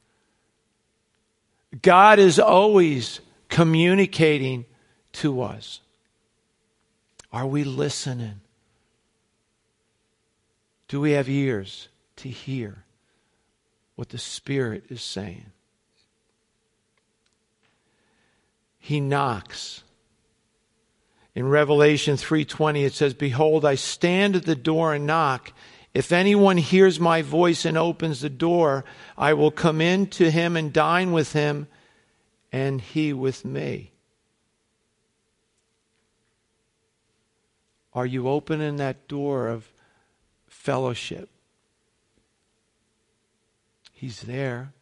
God 1.84 2.18
is 2.18 2.40
always 2.40 3.20
communicating 3.48 4.66
to 5.14 5.44
us. 5.44 5.82
Are 7.32 7.46
we 7.46 7.64
listening? 7.64 8.42
Do 10.88 11.00
we 11.00 11.12
have 11.12 11.30
ears 11.30 11.90
to 12.18 12.30
hear 12.30 12.84
what 13.96 14.10
the 14.10 14.18
Spirit 14.18 14.86
is 14.90 15.04
saying? 15.04 15.52
He 18.80 19.00
knocks. 19.00 19.84
In 21.36 21.48
Revelation 21.48 22.18
3:20 22.18 22.84
it 22.84 22.94
says, 22.94 23.14
"Behold, 23.14 23.64
I 23.64 23.76
stand 23.76 24.36
at 24.36 24.46
the 24.46 24.56
door 24.56 24.96
and 24.96 25.06
knock. 25.06 25.54
If 25.96 26.12
anyone 26.12 26.58
hears 26.58 27.00
my 27.00 27.22
voice 27.22 27.64
and 27.64 27.78
opens 27.78 28.20
the 28.20 28.30
door, 28.30 28.84
I 29.18 29.32
will 29.34 29.50
come 29.50 29.80
in 29.80 30.08
to 30.08 30.30
him 30.30 30.58
and 30.58 30.74
dine 30.74 31.14
with 31.14 31.32
him, 31.32 31.70
and 32.52 32.82
he 32.82 33.14
with 33.14 33.46
me. 33.46 33.94
Are 37.94 38.06
you 38.06 38.28
opening 38.28 38.76
that 38.76 39.08
door 39.08 39.48
of 39.48 39.72
fellowship? 40.48 41.30
He's 43.94 44.24
there, 44.24 44.74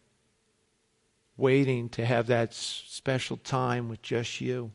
waiting 1.37 1.89
to 1.89 2.07
have 2.07 2.25
that 2.25 2.55
special 2.55 3.37
time 3.37 3.87
with 3.87 4.01
just 4.01 4.41
you. 4.41 4.71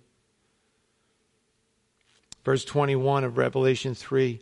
Verse 2.44 2.64
21 2.64 3.24
of 3.24 3.36
Revelation 3.36 3.96
3 3.96 4.40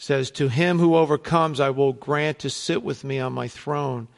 says, 0.00 0.30
To 0.30 0.48
him 0.48 0.78
who 0.78 0.96
overcomes, 0.96 1.60
I 1.60 1.68
will 1.70 1.92
grant 1.92 2.38
to 2.40 2.50
sit 2.50 2.82
with 2.82 3.04
me 3.04 3.18
on 3.18 3.34
my 3.34 3.48
throne, 3.48 4.08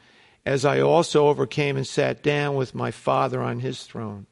as 0.45 0.63
I 0.63 0.79
also 0.79 1.27
overcame 1.27 1.75
and 1.75 1.85
sat 1.85 2.23
down 2.23 2.55
with 2.55 2.73
my 2.73 2.89
Father 2.89 3.41
on 3.41 3.59
his 3.59 3.83
throne. 3.83 4.25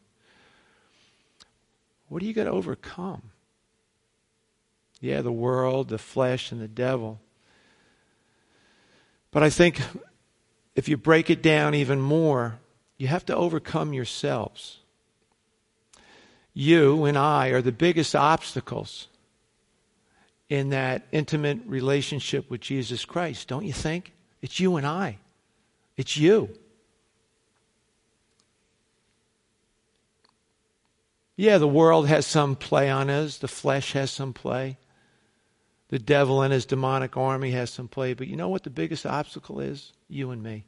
What 2.07 2.23
are 2.23 2.25
you 2.25 2.33
going 2.33 2.47
to 2.47 2.53
overcome? 2.53 3.31
Yeah, 5.01 5.21
the 5.21 5.31
world, 5.31 5.89
the 5.89 5.97
flesh, 5.97 6.53
and 6.53 6.61
the 6.61 6.69
devil. 6.69 7.19
But 9.31 9.43
I 9.43 9.49
think 9.49 9.81
if 10.73 10.87
you 10.87 10.95
break 10.95 11.29
it 11.29 11.41
down 11.41 11.75
even 11.75 11.99
more, 11.99 12.59
you 12.97 13.07
have 13.07 13.25
to 13.25 13.35
overcome 13.35 13.91
yourselves. 13.91 14.79
You 16.53 17.03
and 17.03 17.17
I 17.17 17.49
are 17.49 17.61
the 17.61 17.73
biggest 17.73 18.15
obstacles 18.15 19.09
in 20.51 20.71
that 20.71 21.07
intimate 21.13 21.59
relationship 21.65 22.49
with 22.49 22.59
Jesus 22.59 23.05
Christ, 23.05 23.47
don't 23.47 23.63
you 23.63 23.71
think? 23.71 24.11
It's 24.41 24.59
you 24.59 24.75
and 24.75 24.85
I. 24.85 25.17
It's 25.95 26.17
you. 26.17 26.49
Yeah, 31.37 31.57
the 31.57 31.69
world 31.69 32.09
has 32.09 32.27
some 32.27 32.57
play 32.57 32.89
on 32.89 33.09
us, 33.09 33.37
the 33.37 33.47
flesh 33.47 33.93
has 33.93 34.11
some 34.11 34.33
play. 34.33 34.77
The 35.87 35.99
devil 35.99 36.41
and 36.41 36.51
his 36.51 36.65
demonic 36.65 37.15
army 37.15 37.51
has 37.51 37.69
some 37.69 37.87
play, 37.87 38.13
but 38.13 38.27
you 38.27 38.35
know 38.35 38.49
what 38.49 38.63
the 38.63 38.69
biggest 38.69 39.05
obstacle 39.05 39.61
is? 39.61 39.93
You 40.09 40.31
and 40.31 40.43
me. 40.43 40.65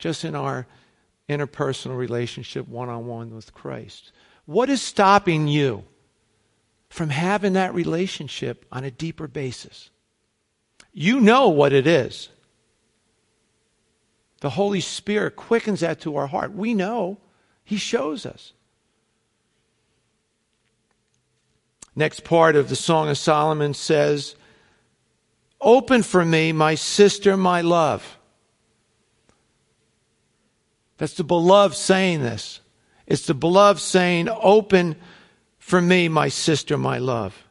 Just 0.00 0.24
in 0.24 0.34
our 0.34 0.66
interpersonal 1.28 1.96
relationship 1.96 2.66
one 2.66 2.88
on 2.88 3.06
one 3.06 3.32
with 3.32 3.54
Christ. 3.54 4.10
What 4.44 4.68
is 4.68 4.82
stopping 4.82 5.46
you? 5.46 5.84
From 6.90 7.08
having 7.08 7.54
that 7.54 7.72
relationship 7.72 8.66
on 8.70 8.84
a 8.84 8.90
deeper 8.90 9.28
basis. 9.28 9.90
You 10.92 11.20
know 11.20 11.48
what 11.48 11.72
it 11.72 11.86
is. 11.86 12.28
The 14.40 14.50
Holy 14.50 14.80
Spirit 14.80 15.36
quickens 15.36 15.80
that 15.80 16.00
to 16.00 16.16
our 16.16 16.26
heart. 16.26 16.52
We 16.52 16.74
know. 16.74 17.18
He 17.62 17.76
shows 17.76 18.26
us. 18.26 18.52
Next 21.94 22.24
part 22.24 22.56
of 22.56 22.68
the 22.68 22.76
Song 22.76 23.08
of 23.08 23.18
Solomon 23.18 23.72
says, 23.72 24.34
Open 25.60 26.02
for 26.02 26.24
me, 26.24 26.52
my 26.52 26.74
sister, 26.74 27.36
my 27.36 27.60
love. 27.60 28.18
That's 30.98 31.14
the 31.14 31.24
beloved 31.24 31.76
saying 31.76 32.22
this. 32.22 32.60
It's 33.06 33.26
the 33.26 33.34
beloved 33.34 33.80
saying, 33.80 34.28
Open 34.28 34.96
for 35.70 35.80
me, 35.80 36.08
my 36.08 36.28
sister, 36.28 36.76
my 36.76 36.98
love. 36.98 37.46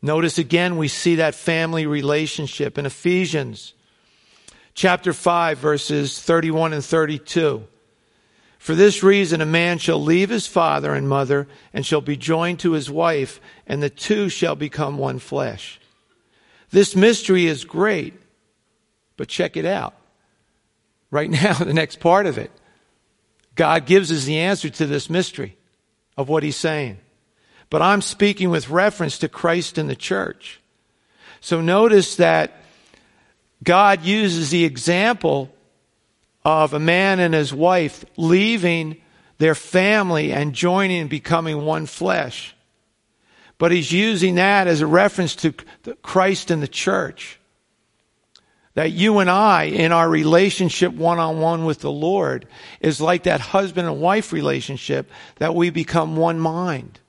Notice 0.00 0.38
again, 0.38 0.78
we 0.78 0.88
see 0.88 1.16
that 1.16 1.34
family 1.34 1.86
relationship 1.86 2.78
in 2.78 2.86
Ephesians 2.86 3.74
Chapter 4.72 5.12
5, 5.12 5.58
verses 5.58 6.18
31 6.22 6.72
and 6.72 6.82
32. 6.82 7.66
For 8.58 8.74
this 8.74 9.02
reason, 9.02 9.42
a 9.42 9.46
man 9.46 9.76
shall 9.76 10.00
leave 10.00 10.30
his 10.30 10.46
father 10.46 10.94
and 10.94 11.06
mother 11.06 11.48
and 11.74 11.84
shall 11.84 12.00
be 12.00 12.16
joined 12.16 12.60
to 12.60 12.72
his 12.72 12.88
wife, 12.88 13.40
and 13.66 13.82
the 13.82 13.90
two 13.90 14.30
shall 14.30 14.54
become 14.54 14.96
one 14.96 15.18
flesh. 15.18 15.80
This 16.70 16.96
mystery 16.96 17.46
is 17.46 17.64
great, 17.64 18.14
but 19.18 19.28
check 19.28 19.56
it 19.56 19.66
out. 19.66 19.96
Right 21.10 21.30
now, 21.42 21.54
the 21.54 21.74
next 21.74 22.00
part 22.00 22.24
of 22.24 22.38
it. 22.38 22.52
God 23.56 23.84
gives 23.84 24.10
us 24.10 24.24
the 24.24 24.38
answer 24.38 24.70
to 24.70 24.86
this 24.86 25.10
mystery 25.10 25.58
of 26.20 26.28
what 26.28 26.42
he's 26.42 26.56
saying. 26.56 26.98
But 27.70 27.80
I'm 27.80 28.02
speaking 28.02 28.50
with 28.50 28.68
reference 28.68 29.18
to 29.18 29.28
Christ 29.28 29.78
and 29.78 29.88
the 29.88 29.96
church. 29.96 30.60
So 31.40 31.62
notice 31.62 32.16
that 32.16 32.52
God 33.64 34.02
uses 34.02 34.50
the 34.50 34.64
example 34.64 35.50
of 36.44 36.74
a 36.74 36.78
man 36.78 37.20
and 37.20 37.32
his 37.32 37.54
wife 37.54 38.04
leaving 38.18 39.00
their 39.38 39.54
family 39.54 40.30
and 40.32 40.52
joining 40.52 41.00
and 41.00 41.10
becoming 41.10 41.64
one 41.64 41.86
flesh. 41.86 42.54
But 43.56 43.72
he's 43.72 43.90
using 43.90 44.34
that 44.34 44.66
as 44.66 44.82
a 44.82 44.86
reference 44.86 45.34
to 45.36 45.54
Christ 46.02 46.50
and 46.50 46.62
the 46.62 46.68
church. 46.68 47.39
That 48.74 48.92
you 48.92 49.18
and 49.18 49.28
I, 49.28 49.64
in 49.64 49.90
our 49.90 50.08
relationship 50.08 50.92
one 50.92 51.18
on 51.18 51.40
one 51.40 51.64
with 51.64 51.80
the 51.80 51.90
Lord, 51.90 52.46
is 52.80 53.00
like 53.00 53.24
that 53.24 53.40
husband 53.40 53.88
and 53.88 54.00
wife 54.00 54.32
relationship 54.32 55.10
that 55.36 55.54
we 55.54 55.70
become 55.70 56.16
one 56.16 56.38
mind, 56.38 57.00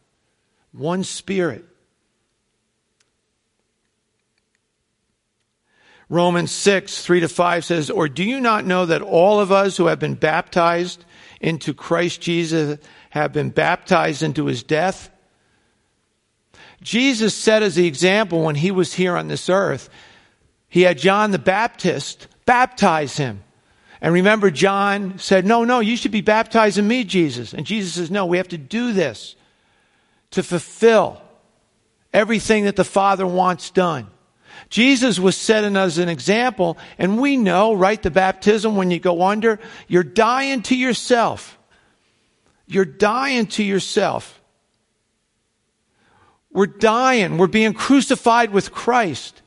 one 0.72 1.04
spirit. 1.04 1.66
Romans 6.12 6.52
6, 6.52 7.06
3 7.06 7.22
to 7.22 7.30
5 7.30 7.64
says, 7.64 7.90
Or 7.90 8.10
do 8.10 8.24
you 8.24 8.42
not 8.42 8.66
know 8.66 8.86
that 8.86 9.02
all 9.02 9.40
of 9.40 9.50
us 9.50 9.78
who 9.78 9.86
have 9.86 10.00
been 10.00 10.16
baptized 10.16 11.06
into 11.40 11.74
Christ 11.74 12.20
Jesus 12.20 12.80
have 13.12 13.32
been 13.32 13.50
baptized 13.50 14.22
into 14.22 14.48
his 14.48 14.62
death? 14.62 15.10
Jesus 16.82 17.34
set 17.34 17.64
as 17.64 17.76
the 17.76 17.88
example 17.88 18.44
when 18.44 18.56
he 18.56 18.72
was 18.72 18.96
here 18.96 19.16
on 19.16 19.30
this 19.30 19.48
earth. 19.48 19.90
He 20.72 20.84
had 20.84 20.98
John 20.98 21.32
the 21.32 21.38
Baptist 21.38 22.28
baptize 22.46 23.18
him. 23.18 23.44
And 24.00 24.14
remember, 24.14 24.50
John 24.50 25.20
said, 25.20 25.46
No, 25.46 25.66
no, 25.66 25.82
you 25.82 25.98
should 25.98 26.14
be 26.14 26.22
baptizing 26.22 26.88
me, 26.88 27.04
Jesus. 27.04 27.54
And 27.54 27.66
Jesus 27.66 27.96
says, 27.96 28.10
No, 28.10 28.26
we 28.26 28.38
have 28.38 28.48
to 28.48 28.58
do 28.58 28.94
this 28.94 29.36
to 30.32 30.42
fulfill 30.42 31.22
everything 32.14 32.64
that 32.64 32.78
the 32.78 32.86
Father 32.86 33.28
wants 33.28 33.70
done. 33.70 34.08
Jesus 34.70 35.20
was 35.20 35.36
setting 35.36 35.76
us 35.76 35.98
an 35.98 36.08
example, 36.08 36.78
and 36.98 37.20
we 37.20 37.36
know, 37.36 37.74
right, 37.74 38.02
the 38.02 38.10
baptism, 38.10 38.78
when 38.78 38.92
you 38.92 39.00
go 39.00 39.24
under, 39.24 39.60
you're 39.90 40.04
dying 40.04 40.62
to 40.64 40.76
yourself. 40.78 41.60
You're 42.66 42.86
dying 42.86 43.48
to 43.48 43.64
yourself. 43.64 44.42
We're 46.50 46.68
dying. 46.68 47.38
We're 47.38 47.48
being 47.48 47.74
crucified 47.74 48.52
with 48.52 48.72
Christ. 48.72 49.41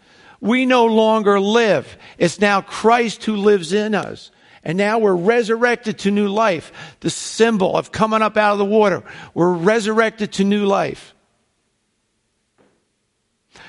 We 0.44 0.66
no 0.66 0.84
longer 0.84 1.40
live. 1.40 1.96
It's 2.18 2.38
now 2.38 2.60
Christ 2.60 3.24
who 3.24 3.34
lives 3.34 3.72
in 3.72 3.94
us. 3.94 4.30
And 4.62 4.76
now 4.76 4.98
we're 4.98 5.14
resurrected 5.14 6.00
to 6.00 6.10
new 6.10 6.28
life. 6.28 6.70
The 7.00 7.08
symbol 7.08 7.74
of 7.74 7.90
coming 7.90 8.20
up 8.20 8.36
out 8.36 8.52
of 8.52 8.58
the 8.58 8.64
water. 8.66 9.02
We're 9.32 9.54
resurrected 9.54 10.32
to 10.32 10.44
new 10.44 10.66
life. 10.66 11.14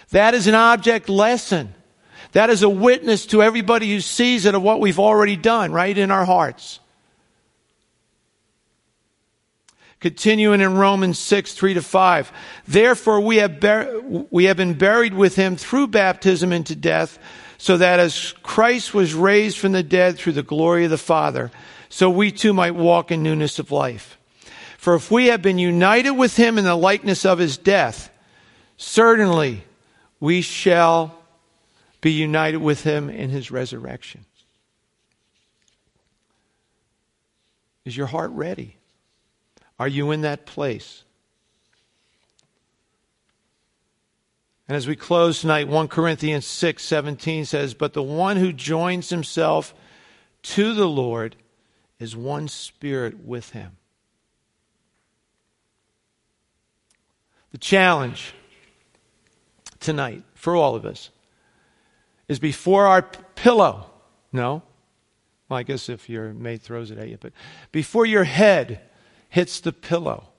That 0.10 0.34
is 0.34 0.48
an 0.48 0.56
object 0.56 1.08
lesson. 1.08 1.74
That 2.34 2.50
is 2.50 2.62
a 2.62 2.68
witness 2.68 3.26
to 3.28 3.42
everybody 3.42 3.90
who 3.90 4.02
sees 4.02 4.46
it 4.46 4.54
of 4.54 4.62
what 4.62 4.82
we've 4.82 5.00
already 5.00 5.38
done, 5.38 5.72
right, 5.72 5.98
in 5.98 6.12
our 6.12 6.26
hearts. 6.26 6.82
Continuing 10.06 10.62
in 10.62 10.78
Romans 10.78 11.18
6, 11.18 11.54
3 11.54 11.74
to 11.74 11.82
5. 11.82 12.32
Therefore, 12.68 13.22
we 13.22 13.38
have, 13.38 13.58
we 14.30 14.44
have 14.44 14.56
been 14.56 14.76
buried 14.76 15.16
with 15.16 15.36
him 15.36 15.56
through 15.56 15.88
baptism 15.88 16.54
into 16.54 16.76
death, 16.76 17.18
so 17.58 17.78
that 17.78 18.00
as 18.00 18.36
Christ 18.44 18.94
was 18.94 19.16
raised 19.16 19.58
from 19.58 19.72
the 19.72 19.82
dead 19.82 20.16
through 20.16 20.34
the 20.34 20.44
glory 20.44 20.84
of 20.84 20.92
the 20.92 21.00
Father, 21.00 21.50
so 21.90 22.08
we 22.12 22.32
too 22.32 22.54
might 22.54 22.76
walk 22.76 23.10
in 23.10 23.24
newness 23.24 23.58
of 23.58 23.72
life. 23.72 24.20
For 24.78 24.94
if 24.94 25.10
we 25.10 25.26
have 25.26 25.42
been 25.42 25.58
united 25.58 26.12
with 26.12 26.38
him 26.38 26.60
in 26.60 26.66
the 26.66 26.76
likeness 26.76 27.26
of 27.26 27.40
his 27.40 27.58
death, 27.58 28.12
certainly 28.78 29.64
we 30.20 30.42
shall 30.42 31.18
be 32.02 32.12
united 32.12 32.58
with 32.58 32.84
him 32.84 33.10
in 33.10 33.32
his 33.32 33.50
resurrection. 33.50 34.24
Is 37.86 37.98
your 37.98 38.06
heart 38.06 38.30
ready? 38.30 38.78
Are 39.80 39.88
you 39.88 40.12
in 40.12 40.22
that 40.22 40.46
place? 40.46 41.04
And 44.68 44.76
as 44.76 44.88
we 44.88 44.96
close 44.96 45.42
tonight, 45.42 45.68
1 45.68 45.88
Corinthians 45.90 46.46
6 46.46 46.84
17 46.84 47.46
says, 47.46 47.74
But 47.74 47.94
the 47.94 48.04
one 48.04 48.38
who 48.38 48.52
joins 48.52 49.10
himself 49.10 49.74
to 50.44 50.74
the 50.74 50.88
Lord 50.88 51.36
is 52.00 52.16
one 52.16 52.48
spirit 52.48 53.24
with 53.24 53.52
him. 53.52 53.78
The 57.52 57.58
challenge 57.60 58.34
tonight 59.80 60.24
for 60.34 60.56
all 60.56 60.76
of 60.76 60.86
us 60.86 61.10
is 62.28 62.40
before 62.40 62.88
our 62.88 63.04
pillow. 63.04 63.90
No? 64.34 64.64
Well, 65.48 65.60
I 65.60 65.64
guess 65.64 65.90
if 65.90 66.10
your 66.10 66.34
mate 66.34 66.62
throws 66.62 66.90
it 66.90 66.98
at 66.98 67.08
you, 67.08 67.18
but 67.20 67.34
before 67.72 68.06
your 68.06 68.24
head 68.24 68.82
hits 69.36 69.60
the 69.60 69.74
pillow, 69.74 70.30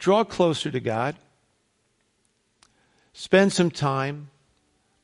draw 0.00 0.24
closer 0.24 0.68
to 0.68 0.80
God. 0.80 1.14
Spend 3.12 3.52
some 3.52 3.70
time 3.70 4.28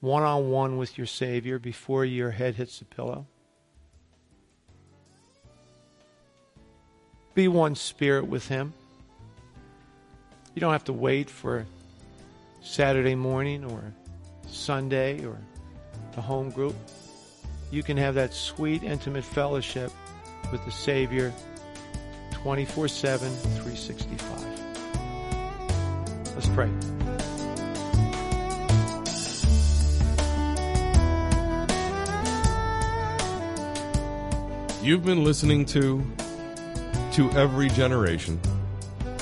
one 0.00 0.24
on 0.24 0.50
one 0.50 0.78
with 0.78 0.98
your 0.98 1.06
Savior 1.06 1.60
before 1.60 2.04
your 2.04 2.32
head 2.32 2.56
hits 2.56 2.80
the 2.80 2.84
pillow. 2.84 3.26
Be 7.36 7.46
one 7.46 7.76
spirit 7.76 8.26
with 8.26 8.48
Him. 8.48 8.74
You 10.56 10.60
don't 10.60 10.72
have 10.72 10.86
to 10.86 10.92
wait 10.92 11.30
for 11.30 11.64
Saturday 12.60 13.14
morning 13.14 13.64
or 13.64 13.84
Sunday 14.48 15.24
or 15.24 15.38
the 16.16 16.22
home 16.22 16.50
group. 16.50 16.74
You 17.70 17.84
can 17.84 17.96
have 17.98 18.16
that 18.16 18.34
sweet, 18.34 18.82
intimate 18.82 19.24
fellowship 19.24 19.92
with 20.52 20.64
the 20.66 20.70
Savior 20.70 21.32
24 22.30 22.86
7, 22.86 23.28
365. 23.28 24.38
Let's 26.34 26.48
pray. 26.48 26.70
You've 34.82 35.04
been 35.04 35.24
listening 35.24 35.64
to 35.66 36.04
To 37.12 37.30
Every 37.32 37.68
Generation 37.68 38.40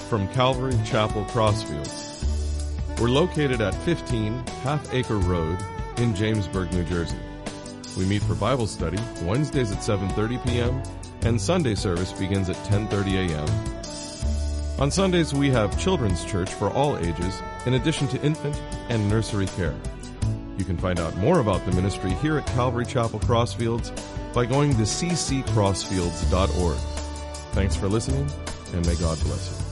from 0.09 0.27
Calvary 0.29 0.75
Chapel 0.85 1.25
Crossfields. 1.27 2.09
We're 2.99 3.09
located 3.09 3.61
at 3.61 3.75
15 3.85 4.33
Half 4.63 4.93
Acre 4.93 5.19
Road 5.19 5.59
in 5.99 6.13
Jamesburg, 6.15 6.73
New 6.73 6.85
Jersey. 6.85 7.17
We 7.97 8.05
meet 8.07 8.23
for 8.23 8.35
Bible 8.35 8.67
study 8.67 8.99
Wednesdays 9.23 9.71
at 9.71 9.79
7:30 9.79 10.45
p.m. 10.47 10.83
and 11.23 11.41
Sunday 11.41 11.75
service 11.75 12.13
begins 12.13 12.49
at 12.49 12.57
10:30 12.67 13.31
a.m. 13.31 13.49
On 14.81 14.91
Sundays 14.91 15.35
we 15.35 15.51
have 15.51 15.79
children's 15.79 16.25
church 16.25 16.53
for 16.55 16.71
all 16.71 16.97
ages 16.99 17.43
in 17.67 17.75
addition 17.75 18.09
to 18.09 18.23
infant 18.23 18.61
and 18.89 19.09
nursery 19.09 19.47
care. 19.47 19.75
You 20.57 20.65
can 20.65 20.77
find 20.77 20.99
out 20.99 21.17
more 21.17 21.41
about 21.41 21.65
the 21.67 21.73
ministry 21.73 22.13
here 22.15 22.39
at 22.39 22.47
Calvary 22.49 22.87
Chapel 22.87 23.21
Crossfields 23.21 23.93
by 24.33 24.47
going 24.47 24.73
to 24.73 24.83
cccrossfields.org. 24.83 26.79
Thanks 27.53 27.77
for 27.77 27.89
listening 27.89 28.31
and 28.73 28.87
may 28.87 28.95
God 28.95 29.21
bless 29.21 29.51
you. 29.51 29.70